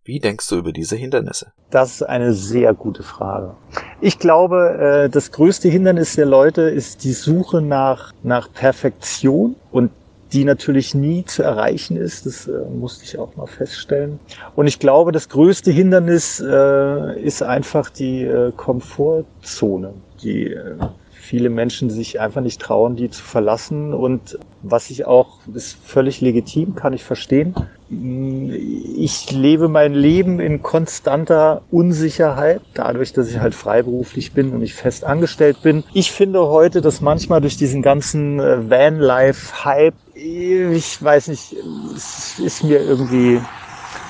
Wie 0.05 0.19
denkst 0.19 0.47
du 0.47 0.55
über 0.55 0.71
diese 0.71 0.95
Hindernisse? 0.95 1.51
Das 1.71 1.95
ist 1.95 2.03
eine 2.03 2.33
sehr 2.33 2.73
gute 2.73 3.03
Frage. 3.03 3.57
Ich 3.99 4.17
glaube, 4.17 5.07
äh, 5.07 5.09
das 5.09 5.33
größte 5.33 5.67
Hindernis 5.67 6.15
der 6.15 6.27
Leute 6.27 6.61
ist 6.61 7.03
die 7.03 7.11
Suche 7.11 7.61
nach, 7.61 8.13
nach 8.23 8.49
Perfektion 8.53 9.57
und 9.73 9.91
die 10.33 10.43
natürlich 10.43 10.95
nie 10.95 11.25
zu 11.25 11.43
erreichen 11.43 11.97
ist. 11.97 12.25
Das 12.25 12.47
äh, 12.47 12.51
musste 12.73 13.03
ich 13.03 13.17
auch 13.17 13.35
mal 13.35 13.47
feststellen. 13.47 14.19
Und 14.55 14.67
ich 14.67 14.79
glaube, 14.79 15.11
das 15.11 15.29
größte 15.29 15.71
Hindernis 15.71 16.39
äh, 16.39 17.21
ist 17.21 17.43
einfach 17.43 17.89
die 17.89 18.23
äh, 18.23 18.51
Komfortzone, 18.55 19.93
die 20.21 20.53
äh, 20.53 20.77
viele 21.25 21.49
Menschen 21.49 21.89
sich 21.89 22.19
einfach 22.19 22.41
nicht 22.41 22.61
trauen, 22.61 22.95
die 22.95 23.09
zu 23.09 23.23
verlassen. 23.23 23.93
Und 23.93 24.37
was 24.61 24.89
ich 24.89 25.05
auch, 25.05 25.39
ist 25.53 25.77
völlig 25.83 26.21
legitim, 26.21 26.75
kann 26.75 26.93
ich 26.93 27.03
verstehen. 27.03 27.55
Ich 27.89 29.31
lebe 29.31 29.67
mein 29.67 29.93
Leben 29.93 30.39
in 30.39 30.61
konstanter 30.61 31.61
Unsicherheit, 31.71 32.61
dadurch, 32.73 33.13
dass 33.13 33.29
ich 33.29 33.39
halt 33.39 33.55
freiberuflich 33.55 34.33
bin 34.33 34.53
und 34.53 34.61
ich 34.61 34.73
fest 34.73 35.03
angestellt 35.03 35.57
bin. 35.61 35.83
Ich 35.93 36.11
finde 36.11 36.47
heute, 36.47 36.81
dass 36.81 37.01
manchmal 37.01 37.41
durch 37.41 37.57
diesen 37.57 37.81
ganzen 37.81 38.39
äh, 38.39 38.69
Vanlife-Hype, 38.69 39.95
ich 40.15 41.03
weiß 41.03 41.27
nicht, 41.27 41.55
es 41.95 42.39
ist 42.39 42.63
mir 42.63 42.79
irgendwie 42.79 43.41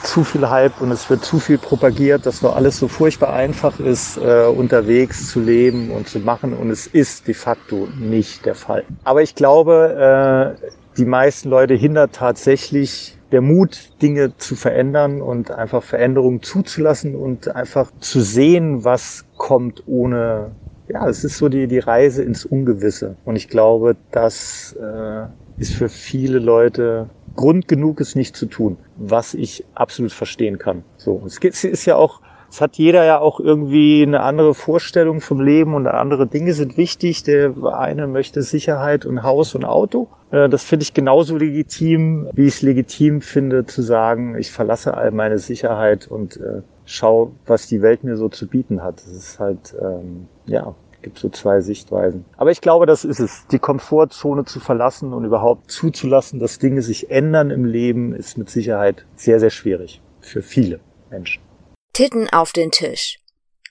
zu 0.04 0.24
viel 0.24 0.48
Hype 0.48 0.80
und 0.82 0.92
es 0.92 1.10
wird 1.10 1.26
zu 1.26 1.40
viel 1.40 1.58
propagiert, 1.58 2.26
dass 2.26 2.42
nur 2.44 2.56
alles 2.56 2.78
so 2.78 2.88
furchtbar 2.88 3.34
einfach 3.34 3.80
ist, 3.80 4.18
äh, 4.18 4.46
unterwegs 4.46 5.30
zu 5.30 5.40
leben 5.40 5.90
und 5.90 6.08
zu 6.08 6.20
machen. 6.20 6.54
Und 6.54 6.70
es 6.70 6.86
ist 6.86 7.28
de 7.28 7.34
facto 7.34 7.88
nicht 8.00 8.46
der 8.46 8.54
Fall. 8.54 8.84
Aber 9.04 9.24
ich 9.24 9.34
glaube, 9.34 10.56
äh, 10.62 10.68
die 10.98 11.06
meisten 11.06 11.50
Leute 11.50 11.74
hindert 11.74 12.14
tatsächlich 12.14 13.18
der 13.32 13.42
Mut, 13.42 13.90
Dinge 14.02 14.38
zu 14.38 14.56
verändern 14.56 15.22
und 15.22 15.50
einfach 15.50 15.82
Veränderungen 15.82 16.44
zuzulassen 16.44 17.16
und 17.16 17.54
einfach 17.56 17.90
zu 18.00 18.22
sehen, 18.22 18.84
was 18.84 19.26
kommt 19.38 19.84
ohne 19.88 20.52
ja, 20.88 21.10
es 21.10 21.24
ist 21.24 21.40
so 21.40 21.50
die, 21.50 21.68
die 21.68 21.80
Reise 21.80 22.22
ins 22.22 22.46
Ungewisse. 22.46 23.18
Und 23.26 23.36
ich 23.38 23.48
glaube, 23.48 23.96
das 24.12 24.76
äh, 24.80 25.26
ist 25.58 25.74
für 25.74 25.90
viele 25.90 26.40
Leute 26.40 27.10
Grund 27.36 27.68
genug, 27.68 28.00
es 28.02 28.16
nicht 28.16 28.36
zu 28.36 28.46
tun, 28.46 28.78
was 28.96 29.34
ich 29.34 29.66
absolut 29.76 30.12
verstehen 30.12 30.58
kann. 30.58 30.84
So, 30.98 31.22
es 31.26 31.64
ist 31.64 31.86
ja 31.86 31.96
auch, 31.96 32.22
es 32.50 32.62
hat 32.62 32.78
jeder 32.78 33.04
ja 33.04 33.20
auch 33.20 33.40
irgendwie 33.40 34.04
eine 34.04 34.22
andere 34.22 34.54
Vorstellung 34.54 35.20
vom 35.20 35.42
Leben 35.42 35.74
und 35.74 35.88
andere 35.88 36.28
Dinge 36.28 36.54
sind 36.54 36.78
wichtig. 36.78 37.24
Der 37.24 37.54
eine 37.74 38.08
möchte 38.08 38.42
Sicherheit 38.42 39.06
und 39.06 39.24
Haus 39.24 39.56
und 39.56 39.66
Auto. 39.66 40.08
Äh, 40.32 40.48
das 40.48 40.64
finde 40.64 40.84
ich 40.84 40.94
genauso 40.94 41.36
legitim, 41.36 42.30
wie 42.34 42.48
ich 42.48 42.56
es 42.56 42.62
legitim 42.62 43.22
finde, 43.22 43.66
zu 43.66 43.82
sagen, 43.82 44.38
ich 44.38 44.52
verlasse 44.52 44.96
all 44.96 45.12
meine 45.12 45.38
Sicherheit 45.38 46.08
und 46.08 46.38
äh, 46.38 46.62
schau, 46.86 47.32
was 47.46 47.68
die 47.68 47.82
Welt 47.82 48.04
mir 48.04 48.16
so 48.16 48.30
zu 48.30 48.48
bieten 48.48 48.82
hat. 48.82 49.02
Das 49.06 49.14
ist 49.14 49.40
halt, 49.40 49.76
ähm, 49.82 50.28
ja, 50.46 50.76
gibt 51.06 51.20
so 51.20 51.30
zwei 51.30 51.62
Sichtweisen. 51.62 52.26
Aber 52.36 52.50
ich 52.50 52.62
glaube, 52.62 52.88
das 52.88 53.06
ist 53.06 53.20
es. 53.20 53.46
Die 53.52 53.60
Komfortzone 53.60 54.44
zu 54.44 54.60
verlassen 54.60 55.14
und 55.14 55.24
überhaupt 55.24 55.70
zuzulassen, 55.70 56.40
dass 56.40 56.58
Dinge 56.58 56.82
sich 56.82 57.12
ändern 57.12 57.52
im 57.52 57.64
Leben, 57.64 58.14
ist 58.16 58.40
mit 58.40 58.50
Sicherheit 58.50 59.06
sehr, 59.16 59.40
sehr 59.40 59.52
schwierig 59.52 60.02
für 60.20 60.42
viele 60.42 60.80
Menschen. 61.12 61.44
Titten 61.94 62.28
auf 62.32 62.54
den 62.54 62.72
Tisch. 62.72 63.20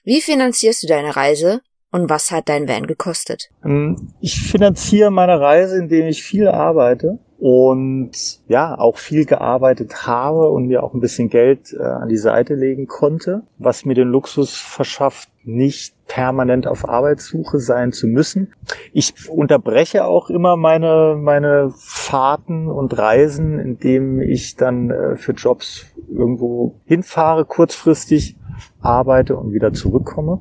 Wie 0.05 0.21
finanzierst 0.21 0.83
du 0.83 0.87
deine 0.87 1.17
Reise 1.17 1.59
und 1.91 2.09
was 2.09 2.31
hat 2.31 2.47
dein 2.47 2.69
Van 2.69 2.87
gekostet? 2.87 3.49
Ähm, 3.65 4.13
ich 4.21 4.41
finanziere 4.41 5.11
meine 5.11 5.39
Reise, 5.41 5.77
indem 5.77 6.07
ich 6.07 6.23
viel 6.23 6.47
arbeite 6.47 7.19
und 7.37 8.11
ja, 8.47 8.77
auch 8.77 8.97
viel 8.97 9.25
gearbeitet 9.25 10.07
habe 10.07 10.49
und 10.49 10.67
mir 10.67 10.83
auch 10.83 10.93
ein 10.93 11.01
bisschen 11.01 11.29
Geld 11.29 11.73
äh, 11.73 11.83
an 11.83 12.07
die 12.07 12.17
Seite 12.17 12.55
legen 12.55 12.87
konnte, 12.87 13.43
was 13.57 13.83
mir 13.83 13.93
den 13.93 14.07
Luxus 14.07 14.55
verschafft, 14.55 15.29
nicht 15.45 15.95
permanent 16.07 16.67
auf 16.67 16.87
Arbeitssuche 16.87 17.59
sein 17.59 17.91
zu 17.91 18.07
müssen. 18.07 18.53
Ich 18.93 19.29
unterbreche 19.29 20.05
auch 20.05 20.29
immer 20.29 20.55
meine, 20.55 21.15
meine 21.19 21.71
Fahrten 21.75 22.67
und 22.67 22.97
Reisen, 22.97 23.59
indem 23.59 24.21
ich 24.21 24.55
dann 24.55 24.91
äh, 24.91 25.15
für 25.15 25.33
Jobs 25.33 25.85
irgendwo 26.09 26.75
hinfahre, 26.85 27.45
kurzfristig 27.45 28.37
arbeite 28.81 29.35
und 29.35 29.53
wieder 29.53 29.73
zurückkomme. 29.73 30.39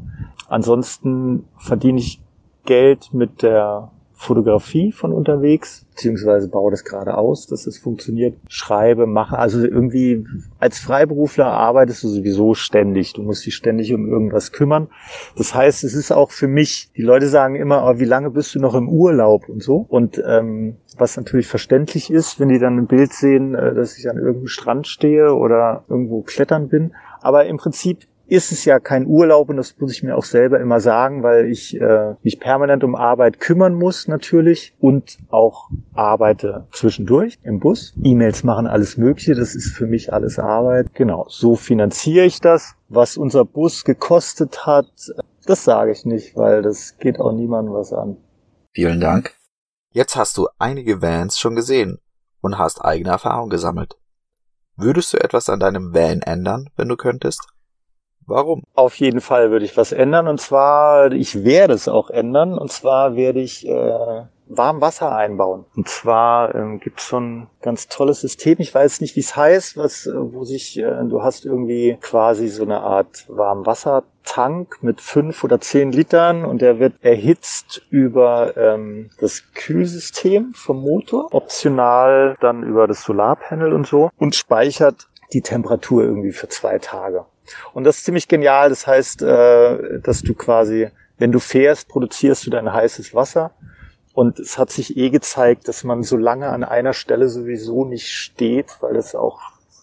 Ansonsten 0.48 1.48
verdiene 1.56 1.98
ich 1.98 2.20
Geld 2.64 3.12
mit 3.12 3.42
der 3.42 3.90
Fotografie 4.24 4.92
von 4.92 5.12
unterwegs, 5.12 5.86
beziehungsweise 5.90 6.48
baue 6.48 6.70
das 6.70 6.84
gerade 6.84 7.16
aus, 7.16 7.46
dass 7.46 7.66
es 7.66 7.78
funktioniert, 7.78 8.36
schreibe, 8.48 9.06
mache. 9.06 9.38
Also 9.38 9.64
irgendwie 9.64 10.26
als 10.58 10.78
Freiberufler 10.78 11.46
arbeitest 11.46 12.02
du 12.02 12.08
sowieso 12.08 12.54
ständig. 12.54 13.12
Du 13.12 13.22
musst 13.22 13.46
dich 13.46 13.54
ständig 13.54 13.92
um 13.92 14.08
irgendwas 14.08 14.52
kümmern. 14.52 14.88
Das 15.36 15.54
heißt, 15.54 15.84
es 15.84 15.94
ist 15.94 16.10
auch 16.10 16.30
für 16.30 16.48
mich, 16.48 16.90
die 16.96 17.02
Leute 17.02 17.28
sagen 17.28 17.56
immer, 17.56 17.86
oh, 17.86 17.98
wie 17.98 18.04
lange 18.04 18.30
bist 18.30 18.54
du 18.54 18.60
noch 18.60 18.74
im 18.74 18.88
Urlaub 18.88 19.48
und 19.48 19.62
so. 19.62 19.86
Und 19.88 20.22
ähm, 20.26 20.76
was 20.96 21.16
natürlich 21.16 21.46
verständlich 21.46 22.10
ist, 22.10 22.40
wenn 22.40 22.48
die 22.48 22.58
dann 22.58 22.78
ein 22.78 22.86
Bild 22.86 23.12
sehen, 23.12 23.54
äh, 23.54 23.74
dass 23.74 23.98
ich 23.98 24.08
an 24.08 24.16
irgendeinem 24.16 24.48
Strand 24.48 24.86
stehe 24.86 25.34
oder 25.34 25.84
irgendwo 25.88 26.22
klettern 26.22 26.68
bin. 26.68 26.94
Aber 27.20 27.46
im 27.46 27.56
Prinzip 27.56 28.06
ist 28.26 28.52
es 28.52 28.64
ja 28.64 28.80
kein 28.80 29.06
Urlaub 29.06 29.50
und 29.50 29.56
das 29.56 29.78
muss 29.78 29.92
ich 29.92 30.02
mir 30.02 30.16
auch 30.16 30.24
selber 30.24 30.60
immer 30.60 30.80
sagen, 30.80 31.22
weil 31.22 31.46
ich 31.46 31.78
äh, 31.80 32.14
mich 32.22 32.40
permanent 32.40 32.82
um 32.84 32.94
Arbeit 32.94 33.40
kümmern 33.40 33.74
muss 33.74 34.08
natürlich 34.08 34.74
und 34.80 35.18
auch 35.28 35.68
arbeite 35.92 36.66
zwischendurch 36.72 37.38
im 37.42 37.60
Bus. 37.60 37.94
E-Mails 38.02 38.44
machen 38.44 38.66
alles 38.66 38.96
Mögliche, 38.96 39.34
das 39.34 39.54
ist 39.54 39.72
für 39.72 39.86
mich 39.86 40.12
alles 40.12 40.38
Arbeit. 40.38 40.94
Genau, 40.94 41.26
so 41.28 41.56
finanziere 41.56 42.24
ich 42.24 42.40
das. 42.40 42.74
Was 42.88 43.16
unser 43.16 43.44
Bus 43.44 43.84
gekostet 43.84 44.66
hat, 44.66 44.86
das 45.46 45.64
sage 45.64 45.92
ich 45.92 46.04
nicht, 46.04 46.36
weil 46.36 46.62
das 46.62 46.96
geht 46.98 47.20
auch 47.20 47.32
niemandem 47.32 47.74
was 47.74 47.92
an. 47.92 48.16
Vielen 48.72 49.00
Dank. 49.00 49.34
Jetzt 49.90 50.16
hast 50.16 50.36
du 50.36 50.48
einige 50.58 51.02
Vans 51.02 51.38
schon 51.38 51.54
gesehen 51.54 51.98
und 52.40 52.58
hast 52.58 52.84
eigene 52.84 53.10
Erfahrung 53.10 53.48
gesammelt. 53.48 53.96
Würdest 54.76 55.12
du 55.12 55.18
etwas 55.18 55.48
an 55.48 55.60
deinem 55.60 55.94
Van 55.94 56.20
ändern, 56.22 56.68
wenn 56.76 56.88
du 56.88 56.96
könntest? 56.96 57.53
Warum? 58.26 58.62
Auf 58.74 58.96
jeden 58.96 59.20
Fall 59.20 59.50
würde 59.50 59.64
ich 59.64 59.76
was 59.76 59.92
ändern 59.92 60.28
und 60.28 60.40
zwar, 60.40 61.12
ich 61.12 61.44
werde 61.44 61.74
es 61.74 61.88
auch 61.88 62.10
ändern 62.10 62.56
und 62.58 62.72
zwar 62.72 63.16
werde 63.16 63.40
ich 63.40 63.66
äh, 63.68 64.24
warm 64.46 64.80
Wasser 64.80 65.14
einbauen. 65.14 65.64
Und 65.76 65.88
zwar 65.88 66.54
ähm, 66.54 66.80
gibt 66.80 67.00
es 67.00 67.08
so 67.08 67.18
ein 67.18 67.48
ganz 67.62 67.88
tolles 67.88 68.20
System, 68.20 68.56
ich 68.58 68.74
weiß 68.74 69.00
nicht, 69.00 69.16
wie 69.16 69.20
es 69.20 69.36
heißt, 69.36 69.76
was, 69.76 70.06
äh, 70.06 70.12
wo 70.14 70.44
sich, 70.44 70.78
äh, 70.78 71.04
du 71.04 71.22
hast 71.22 71.44
irgendwie 71.44 71.98
quasi 72.00 72.48
so 72.48 72.62
eine 72.62 72.80
Art 72.80 73.26
Warmwassertank 73.28 74.82
mit 74.82 75.00
fünf 75.00 75.44
oder 75.44 75.60
zehn 75.60 75.92
Litern 75.92 76.44
und 76.44 76.60
der 76.62 76.78
wird 76.78 76.94
erhitzt 77.02 77.82
über 77.90 78.56
ähm, 78.56 79.10
das 79.20 79.42
Kühlsystem 79.54 80.52
vom 80.54 80.80
Motor, 80.80 81.32
optional 81.32 82.36
dann 82.40 82.62
über 82.62 82.86
das 82.86 83.02
Solarpanel 83.02 83.72
und 83.72 83.86
so 83.86 84.10
und 84.18 84.34
speichert 84.34 85.08
die 85.32 85.42
Temperatur 85.42 86.04
irgendwie 86.04 86.32
für 86.32 86.48
zwei 86.48 86.78
Tage. 86.78 87.24
Und 87.72 87.84
das 87.84 87.98
ist 87.98 88.04
ziemlich 88.04 88.28
genial. 88.28 88.68
Das 88.68 88.86
heißt, 88.86 89.22
äh, 89.22 90.00
dass 90.00 90.22
du 90.22 90.34
quasi, 90.34 90.88
wenn 91.18 91.32
du 91.32 91.38
fährst, 91.38 91.88
produzierst 91.88 92.46
du 92.46 92.50
dein 92.50 92.72
heißes 92.72 93.14
Wasser. 93.14 93.52
Und 94.12 94.38
es 94.38 94.58
hat 94.58 94.70
sich 94.70 94.96
eh 94.96 95.10
gezeigt, 95.10 95.66
dass 95.66 95.82
man 95.82 96.02
so 96.04 96.16
lange 96.16 96.48
an 96.48 96.62
einer 96.62 96.92
Stelle 96.92 97.28
sowieso 97.28 97.84
nicht 97.84 98.08
steht, 98.10 98.76
weil 98.80 98.96
es 98.96 99.14
auch 99.14 99.40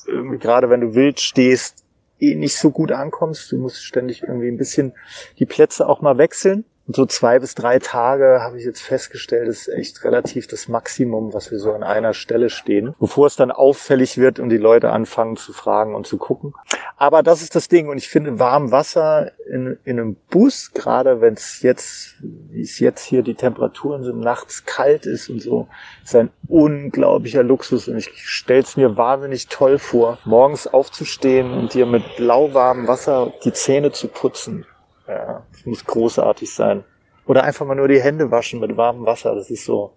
irgendwie, 0.07 0.37
gerade 0.37 0.69
wenn 0.69 0.81
du 0.81 0.95
wild 0.95 1.19
stehst, 1.19 1.83
eh 2.19 2.35
nicht 2.35 2.55
so 2.55 2.71
gut 2.71 2.91
ankommst. 2.91 3.51
Du 3.51 3.57
musst 3.57 3.83
ständig 3.83 4.23
irgendwie 4.23 4.47
ein 4.47 4.57
bisschen 4.57 4.93
die 5.39 5.45
Plätze 5.45 5.87
auch 5.87 6.01
mal 6.01 6.17
wechseln. 6.17 6.65
Und 6.91 6.95
so 6.97 7.05
zwei 7.05 7.39
bis 7.39 7.55
drei 7.55 7.79
Tage 7.79 8.41
habe 8.41 8.59
ich 8.59 8.65
jetzt 8.65 8.81
festgestellt, 8.81 9.47
ist 9.47 9.69
echt 9.69 10.03
relativ 10.03 10.47
das 10.47 10.67
Maximum, 10.67 11.33
was 11.33 11.49
wir 11.49 11.57
so 11.57 11.71
an 11.71 11.83
einer 11.83 12.13
Stelle 12.13 12.49
stehen, 12.49 12.95
bevor 12.99 13.27
es 13.27 13.37
dann 13.37 13.49
auffällig 13.49 14.17
wird 14.17 14.39
und 14.39 14.49
die 14.49 14.57
Leute 14.57 14.89
anfangen 14.89 15.37
zu 15.37 15.53
fragen 15.53 15.95
und 15.95 16.05
zu 16.05 16.17
gucken. 16.17 16.53
Aber 16.97 17.23
das 17.23 17.41
ist 17.41 17.55
das 17.55 17.69
Ding. 17.69 17.87
Und 17.87 17.97
ich 17.97 18.09
finde 18.09 18.39
warm 18.39 18.71
Wasser 18.71 19.31
in, 19.49 19.79
in 19.85 20.01
einem 20.01 20.17
Bus, 20.29 20.71
gerade 20.73 21.21
wenn 21.21 21.35
es 21.35 21.61
jetzt, 21.61 22.15
wie 22.19 22.61
es 22.61 22.77
jetzt 22.79 23.05
hier 23.05 23.23
die 23.23 23.35
Temperaturen 23.35 24.03
sind, 24.03 24.19
nachts 24.19 24.65
kalt 24.65 25.05
ist 25.05 25.29
und 25.29 25.41
so, 25.41 25.69
ist 26.03 26.13
ein 26.17 26.29
unglaublicher 26.49 27.41
Luxus. 27.41 27.87
Und 27.87 27.95
ich 27.95 28.11
stelle 28.15 28.63
es 28.63 28.75
mir 28.75 28.97
wahnsinnig 28.97 29.47
toll 29.47 29.79
vor, 29.79 30.17
morgens 30.25 30.67
aufzustehen 30.67 31.53
und 31.53 31.73
dir 31.73 31.85
mit 31.85 32.03
lauwarmem 32.19 32.89
Wasser 32.89 33.31
die 33.45 33.53
Zähne 33.53 33.93
zu 33.93 34.09
putzen 34.09 34.65
ja, 35.11 35.45
das 35.51 35.65
muss 35.65 35.85
großartig 35.85 36.51
sein. 36.51 36.83
Oder 37.25 37.43
einfach 37.43 37.65
mal 37.65 37.75
nur 37.75 37.87
die 37.87 38.01
Hände 38.01 38.31
waschen 38.31 38.59
mit 38.59 38.75
warmem 38.77 39.05
Wasser. 39.05 39.35
Das 39.35 39.49
ist 39.49 39.65
so 39.65 39.93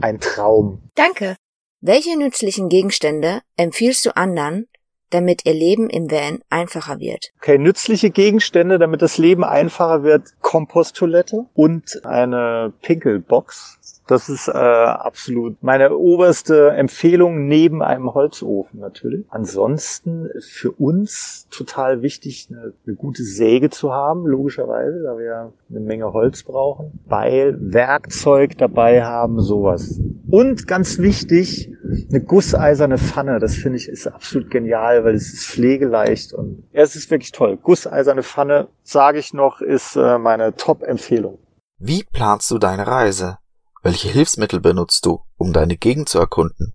ein 0.00 0.20
Traum. 0.20 0.82
Danke. 0.94 1.36
Welche 1.80 2.18
nützlichen 2.18 2.68
Gegenstände 2.68 3.40
empfiehlst 3.56 4.04
du 4.06 4.16
anderen, 4.16 4.66
damit 5.10 5.46
ihr 5.46 5.54
Leben 5.54 5.88
im 5.88 6.10
Van 6.10 6.40
einfacher 6.50 6.98
wird? 6.98 7.30
Okay, 7.38 7.58
nützliche 7.58 8.10
Gegenstände, 8.10 8.78
damit 8.78 9.02
das 9.02 9.18
Leben 9.18 9.44
einfacher 9.44 10.02
wird. 10.02 10.34
Komposttoilette 10.40 11.46
und 11.54 12.04
eine 12.04 12.72
Pinkelbox. 12.82 13.78
Das 14.06 14.28
ist 14.28 14.46
äh, 14.46 14.52
absolut 14.52 15.62
meine 15.62 15.96
oberste 15.96 16.70
Empfehlung 16.70 17.48
neben 17.48 17.82
einem 17.82 18.14
Holzofen 18.14 18.78
natürlich. 18.78 19.24
Ansonsten 19.30 20.28
für 20.40 20.70
uns 20.70 21.48
total 21.50 22.02
wichtig, 22.02 22.48
eine, 22.50 22.72
eine 22.86 22.94
gute 22.94 23.24
Säge 23.24 23.68
zu 23.68 23.92
haben, 23.92 24.24
logischerweise, 24.24 25.02
da 25.02 25.18
wir 25.18 25.52
eine 25.68 25.80
Menge 25.80 26.12
Holz 26.12 26.44
brauchen. 26.44 27.00
Beil, 27.08 27.56
Werkzeug 27.58 28.56
dabei 28.58 29.02
haben, 29.02 29.40
sowas. 29.40 30.00
Und 30.30 30.68
ganz 30.68 30.98
wichtig, 30.98 31.72
eine 32.08 32.20
gusseiserne 32.20 32.98
Pfanne. 32.98 33.40
Das 33.40 33.56
finde 33.56 33.78
ich 33.78 33.88
ist 33.88 34.06
absolut 34.06 34.50
genial, 34.50 35.04
weil 35.04 35.16
es 35.16 35.32
ist 35.32 35.46
pflegeleicht 35.46 36.32
und 36.32 36.62
es 36.72 36.94
ist 36.94 37.10
wirklich 37.10 37.32
toll. 37.32 37.56
Gusseiserne 37.56 38.22
Pfanne, 38.22 38.68
sage 38.84 39.18
ich 39.18 39.34
noch, 39.34 39.60
ist 39.60 39.96
äh, 39.96 40.18
meine 40.18 40.54
Top-Empfehlung. 40.54 41.38
Wie 41.78 42.04
planst 42.04 42.50
du 42.52 42.58
deine 42.58 42.86
Reise? 42.86 43.38
Welche 43.86 44.08
Hilfsmittel 44.08 44.58
benutzt 44.58 45.06
du, 45.06 45.20
um 45.36 45.52
deine 45.52 45.76
Gegend 45.76 46.08
zu 46.08 46.18
erkunden? 46.18 46.74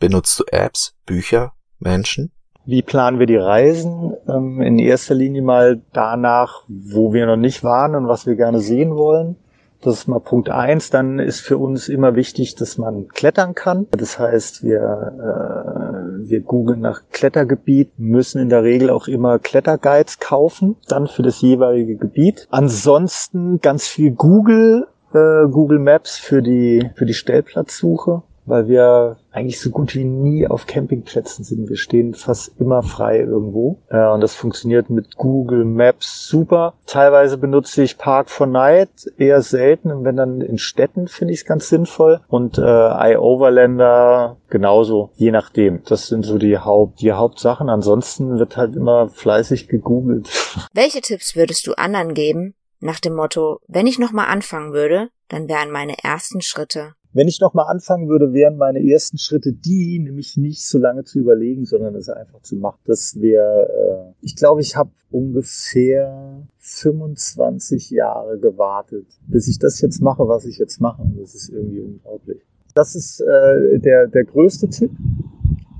Benutzt 0.00 0.40
du 0.40 0.44
Apps, 0.50 0.96
Bücher, 1.06 1.52
Menschen? 1.78 2.32
Wie 2.66 2.82
planen 2.82 3.20
wir 3.20 3.26
die 3.26 3.36
Reisen? 3.36 4.14
Ähm, 4.28 4.60
in 4.60 4.80
erster 4.80 5.14
Linie 5.14 5.42
mal 5.42 5.80
danach, 5.92 6.64
wo 6.66 7.12
wir 7.12 7.26
noch 7.26 7.36
nicht 7.36 7.62
waren 7.62 7.94
und 7.94 8.08
was 8.08 8.26
wir 8.26 8.34
gerne 8.34 8.58
sehen 8.58 8.96
wollen. 8.96 9.36
Das 9.82 10.00
ist 10.00 10.08
mal 10.08 10.18
Punkt 10.18 10.50
eins. 10.50 10.90
Dann 10.90 11.20
ist 11.20 11.42
für 11.42 11.58
uns 11.58 11.88
immer 11.88 12.16
wichtig, 12.16 12.56
dass 12.56 12.76
man 12.76 13.06
klettern 13.06 13.54
kann. 13.54 13.86
Das 13.92 14.18
heißt, 14.18 14.64
wir, 14.64 14.80
äh, 14.80 16.28
wir 16.28 16.40
googeln 16.40 16.80
nach 16.80 17.02
Klettergebiet, 17.12 18.00
müssen 18.00 18.40
in 18.40 18.48
der 18.48 18.64
Regel 18.64 18.90
auch 18.90 19.06
immer 19.06 19.38
Kletterguides 19.38 20.18
kaufen, 20.18 20.74
dann 20.88 21.06
für 21.06 21.22
das 21.22 21.40
jeweilige 21.40 21.94
Gebiet. 21.94 22.48
Ansonsten 22.50 23.60
ganz 23.60 23.86
viel 23.86 24.10
Google 24.10 24.88
äh, 25.14 25.48
Google 25.48 25.78
Maps 25.78 26.18
für 26.18 26.42
die, 26.42 26.90
für 26.94 27.06
die 27.06 27.14
Stellplatzsuche, 27.14 28.22
weil 28.46 28.68
wir 28.68 29.18
eigentlich 29.30 29.60
so 29.60 29.70
gut 29.70 29.94
wie 29.94 30.04
nie 30.04 30.46
auf 30.46 30.66
Campingplätzen 30.66 31.44
sind. 31.44 31.68
Wir 31.68 31.76
stehen 31.76 32.14
fast 32.14 32.52
immer 32.58 32.82
frei 32.82 33.20
irgendwo. 33.20 33.78
Äh, 33.88 34.06
und 34.08 34.20
das 34.20 34.34
funktioniert 34.34 34.90
mit 34.90 35.16
Google 35.16 35.64
Maps 35.64 36.26
super. 36.26 36.74
Teilweise 36.86 37.38
benutze 37.38 37.82
ich 37.82 37.98
Park 37.98 38.30
for 38.30 38.46
Night 38.46 38.88
eher 39.16 39.42
selten. 39.42 39.92
Und 39.92 40.04
wenn 40.04 40.16
dann 40.16 40.40
in 40.40 40.58
Städten 40.58 41.08
finde 41.08 41.34
ich 41.34 41.40
es 41.40 41.46
ganz 41.46 41.68
sinnvoll. 41.68 42.20
Und 42.28 42.58
äh, 42.58 42.62
iOverlander 42.62 44.38
genauso, 44.48 45.10
je 45.16 45.30
nachdem. 45.30 45.82
Das 45.84 46.08
sind 46.08 46.24
so 46.24 46.38
die 46.38 46.58
Haupt, 46.58 47.00
die 47.00 47.12
Hauptsachen. 47.12 47.68
Ansonsten 47.68 48.38
wird 48.38 48.56
halt 48.56 48.74
immer 48.74 49.08
fleißig 49.08 49.68
gegoogelt. 49.68 50.30
Welche 50.72 51.00
Tipps 51.00 51.36
würdest 51.36 51.66
du 51.66 51.74
anderen 51.74 52.14
geben, 52.14 52.54
nach 52.80 53.00
dem 53.00 53.14
Motto, 53.14 53.60
wenn 53.66 53.86
ich 53.86 53.98
nochmal 53.98 54.28
anfangen 54.28 54.72
würde, 54.72 55.08
dann 55.28 55.48
wären 55.48 55.70
meine 55.70 55.96
ersten 56.02 56.40
Schritte. 56.40 56.94
Wenn 57.12 57.26
ich 57.26 57.40
nochmal 57.40 57.66
anfangen 57.68 58.08
würde, 58.08 58.32
wären 58.32 58.56
meine 58.56 58.86
ersten 58.86 59.18
Schritte 59.18 59.52
die, 59.52 59.98
nämlich 59.98 60.36
nicht 60.36 60.66
so 60.66 60.78
lange 60.78 61.04
zu 61.04 61.18
überlegen, 61.18 61.64
sondern 61.64 61.94
es 61.94 62.08
einfach 62.08 62.42
zu 62.42 62.56
machen. 62.56 62.78
Das 62.84 63.18
wäre, 63.20 64.14
äh, 64.20 64.24
ich 64.24 64.36
glaube, 64.36 64.60
ich 64.60 64.76
habe 64.76 64.90
ungefähr 65.10 66.46
25 66.58 67.90
Jahre 67.90 68.38
gewartet, 68.38 69.06
bis 69.26 69.48
ich 69.48 69.58
das 69.58 69.80
jetzt 69.80 70.02
mache, 70.02 70.28
was 70.28 70.44
ich 70.44 70.58
jetzt 70.58 70.80
mache. 70.80 71.02
Das 71.18 71.34
ist 71.34 71.48
irgendwie 71.48 71.80
unglaublich. 71.80 72.42
Das 72.74 72.94
ist 72.94 73.20
äh, 73.20 73.78
der, 73.78 74.06
der 74.06 74.24
größte 74.24 74.68
Tipp 74.68 74.92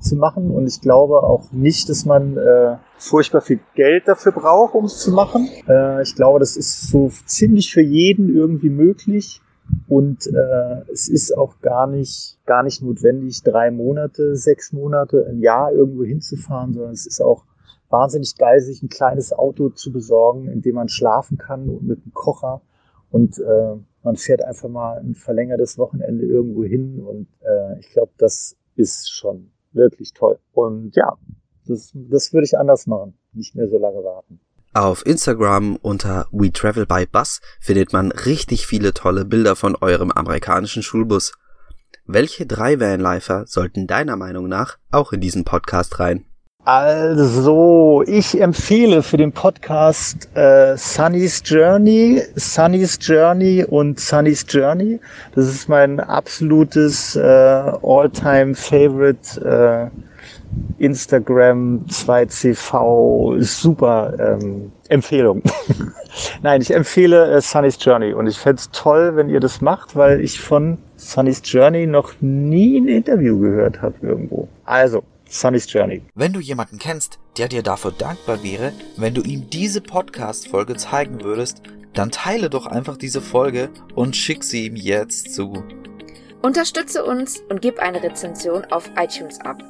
zu 0.09 0.17
machen. 0.17 0.51
Und 0.51 0.67
ich 0.67 0.81
glaube 0.81 1.23
auch 1.23 1.53
nicht, 1.53 1.89
dass 1.89 2.05
man 2.05 2.37
äh, 2.37 2.77
furchtbar 2.99 3.41
viel 3.41 3.61
Geld 3.75 4.09
dafür 4.09 4.33
braucht, 4.33 4.75
um 4.75 4.87
es 4.87 4.99
zu 4.99 5.13
machen. 5.13 5.49
Äh, 5.69 6.03
ich 6.03 6.15
glaube, 6.15 6.39
das 6.39 6.57
ist 6.57 6.89
so 6.91 7.11
ziemlich 7.27 7.73
für 7.73 7.83
jeden 7.83 8.35
irgendwie 8.35 8.71
möglich. 8.71 9.41
Und 9.87 10.27
äh, 10.27 10.91
es 10.91 11.09
ist 11.09 11.37
auch 11.37 11.61
gar 11.61 11.87
nicht, 11.87 12.39
gar 12.47 12.63
nicht 12.63 12.83
notwendig, 12.83 13.43
drei 13.43 13.71
Monate, 13.71 14.35
sechs 14.35 14.73
Monate, 14.73 15.27
ein 15.29 15.41
Jahr 15.41 15.73
irgendwo 15.73 16.05
hinzufahren, 16.05 16.73
sondern 16.73 16.93
es 16.93 17.07
ist 17.07 17.21
auch 17.21 17.45
wahnsinnig 17.91 18.37
geil, 18.37 18.61
sich 18.61 18.83
ein 18.83 18.89
kleines 18.89 19.33
Auto 19.33 19.69
zu 19.71 19.93
besorgen, 19.93 20.49
in 20.49 20.63
dem 20.63 20.75
man 20.75 20.89
schlafen 20.89 21.39
kann 21.39 21.69
und 21.69 21.87
mit 21.87 22.03
einem 22.03 22.15
Kocher. 22.15 22.63
Und 23.11 23.39
äh, 23.39 23.77
man 24.03 24.17
fährt 24.17 24.43
einfach 24.43 24.69
mal 24.69 24.99
ein 24.99 25.15
verlängertes 25.15 25.79
Wochenende 25.79 26.25
irgendwo 26.25 26.65
hin. 26.65 27.01
Und 27.01 27.29
äh, 27.41 27.79
ich 27.79 27.91
glaube, 27.91 28.13
das 28.19 28.57
ist 28.77 29.11
schon 29.11 29.51
wirklich 29.73 30.13
toll. 30.13 30.39
Und 30.53 30.95
ja, 30.97 31.17
das, 31.67 31.93
das 31.95 32.33
würde 32.33 32.47
ich 32.47 32.59
anders 32.59 32.87
machen. 32.87 33.15
Nicht 33.33 33.55
mehr 33.55 33.69
so 33.69 33.79
lange 33.79 34.03
warten. 34.03 34.41
Auf 34.75 35.05
Instagram 35.07 35.77
unter 35.77 36.27
We 36.31 36.53
Travel 36.53 36.87
by 36.87 37.07
Bus 37.07 37.41
findet 37.61 37.93
man 37.93 38.13
richtig 38.13 38.67
viele 38.67 38.93
tolle 38.95 39.25
Bilder 39.25 39.57
von 39.57 39.75
eurem 39.77 40.11
amerikanischen 40.11 40.83
Schulbus. 40.83 41.33
Welche 42.07 42.47
drei 42.47 42.79
Vanlifer 42.79 43.47
sollten 43.47 43.87
deiner 43.87 44.17
Meinung 44.17 44.49
nach 44.49 44.79
auch 44.91 45.13
in 45.13 45.21
diesen 45.21 45.45
Podcast 45.45 45.99
rein? 45.99 46.27
Also, 46.71 48.05
ich 48.07 48.39
empfehle 48.39 49.03
für 49.03 49.17
den 49.17 49.33
Podcast 49.33 50.29
äh, 50.37 50.77
Sunny's 50.77 51.43
Journey, 51.47 52.23
Sunny's 52.35 52.99
Journey 53.01 53.65
und 53.65 53.99
Sunny's 53.99 54.45
Journey. 54.47 55.01
Das 55.35 55.47
ist 55.47 55.71
mein 55.71 55.99
absolutes 55.99 57.17
äh, 57.17 57.23
all-time 57.23 58.55
favorite 58.55 59.41
äh, 59.41 60.85
Instagram 60.85 61.87
2CV 61.89 63.43
super 63.43 64.13
ähm, 64.19 64.71
Empfehlung. 64.91 65.43
Nein, 66.43 66.61
ich 66.61 66.75
empfehle 66.75 67.31
äh, 67.31 67.41
Sunny's 67.41 67.79
Journey 67.83 68.13
und 68.13 68.27
ich 68.27 68.37
fände 68.37 68.61
es 68.61 68.71
toll, 68.73 69.17
wenn 69.17 69.31
ihr 69.31 69.41
das 69.41 69.63
macht, 69.63 69.97
weil 69.97 70.21
ich 70.21 70.39
von 70.39 70.77
Sunny's 70.97 71.41
Journey 71.45 71.87
noch 71.87 72.13
nie 72.21 72.79
ein 72.79 72.89
Interview 72.89 73.39
gehört 73.39 73.81
habe 73.81 73.95
irgendwo. 74.03 74.49
Also, 74.67 75.03
Sunny's 75.29 75.71
Journey. 75.71 76.03
Wenn 76.15 76.33
du 76.33 76.41
jemanden 76.41 76.79
kennst, 76.79 77.19
der 77.37 77.49
dir 77.49 77.63
dafür 77.63 77.93
dankbar 77.93 78.43
wäre, 78.43 78.73
wenn 78.97 79.15
du 79.15 79.23
ihm 79.23 79.51
diese 79.51 79.81
Podcast-Folge 79.81 80.77
zeigen 80.77 81.23
würdest, 81.23 81.63
dann 81.93 82.11
teile 82.11 82.49
doch 82.49 82.67
einfach 82.67 82.97
diese 82.97 83.21
Folge 83.21 83.71
und 83.95 84.17
schick 84.17 84.43
sie 84.43 84.67
ihm 84.67 84.77
jetzt 84.77 85.35
zu. 85.35 85.65
Unterstütze 86.41 87.05
uns 87.05 87.41
und 87.49 87.61
gib 87.61 87.79
eine 87.79 88.03
Rezension 88.03 88.65
auf 88.67 88.91
iTunes 88.97 89.41
ab. 89.41 89.63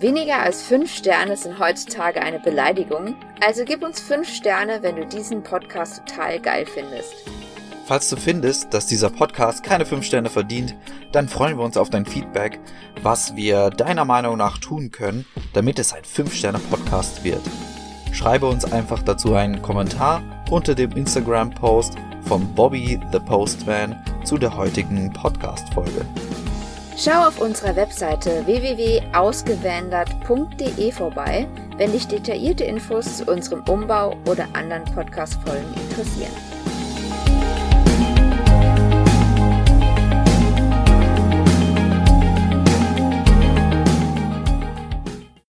Weniger 0.00 0.40
als 0.40 0.62
5 0.62 0.90
Sterne 0.92 1.36
sind 1.36 1.58
heutzutage 1.58 2.22
eine 2.22 2.40
Beleidigung, 2.40 3.14
also 3.40 3.64
gib 3.64 3.82
uns 3.82 4.00
5 4.00 4.28
Sterne, 4.28 4.82
wenn 4.82 4.96
du 4.96 5.06
diesen 5.06 5.42
Podcast 5.42 6.02
total 6.06 6.40
geil 6.40 6.66
findest. 6.66 7.14
Falls 7.90 8.08
du 8.08 8.14
findest, 8.14 8.72
dass 8.72 8.86
dieser 8.86 9.10
Podcast 9.10 9.64
keine 9.64 9.84
5 9.84 10.06
Sterne 10.06 10.30
verdient, 10.30 10.76
dann 11.10 11.28
freuen 11.28 11.58
wir 11.58 11.64
uns 11.64 11.76
auf 11.76 11.90
dein 11.90 12.06
Feedback, 12.06 12.60
was 13.02 13.34
wir 13.34 13.70
deiner 13.70 14.04
Meinung 14.04 14.36
nach 14.36 14.58
tun 14.58 14.92
können, 14.92 15.26
damit 15.54 15.80
es 15.80 15.92
ein 15.92 16.04
5 16.04 16.32
Sterne 16.32 16.60
Podcast 16.60 17.24
wird. 17.24 17.42
Schreibe 18.12 18.46
uns 18.46 18.64
einfach 18.64 19.02
dazu 19.02 19.34
einen 19.34 19.60
Kommentar 19.60 20.22
unter 20.52 20.76
dem 20.76 20.92
Instagram 20.92 21.50
Post 21.50 21.94
von 22.22 22.46
Bobby 22.54 23.00
the 23.10 23.18
Postman 23.18 24.00
zu 24.22 24.38
der 24.38 24.56
heutigen 24.56 25.12
Podcast 25.12 25.74
Folge. 25.74 26.06
Schau 26.96 27.26
auf 27.26 27.40
unserer 27.40 27.74
Webseite 27.74 28.46
www.ausgewandert.de 28.46 30.92
vorbei, 30.92 31.48
wenn 31.76 31.90
dich 31.90 32.06
detaillierte 32.06 32.62
Infos 32.62 33.16
zu 33.16 33.24
unserem 33.24 33.64
Umbau 33.68 34.16
oder 34.26 34.46
anderen 34.52 34.84
Podcast-Folgen 34.84 35.74
interessieren. 35.88 36.30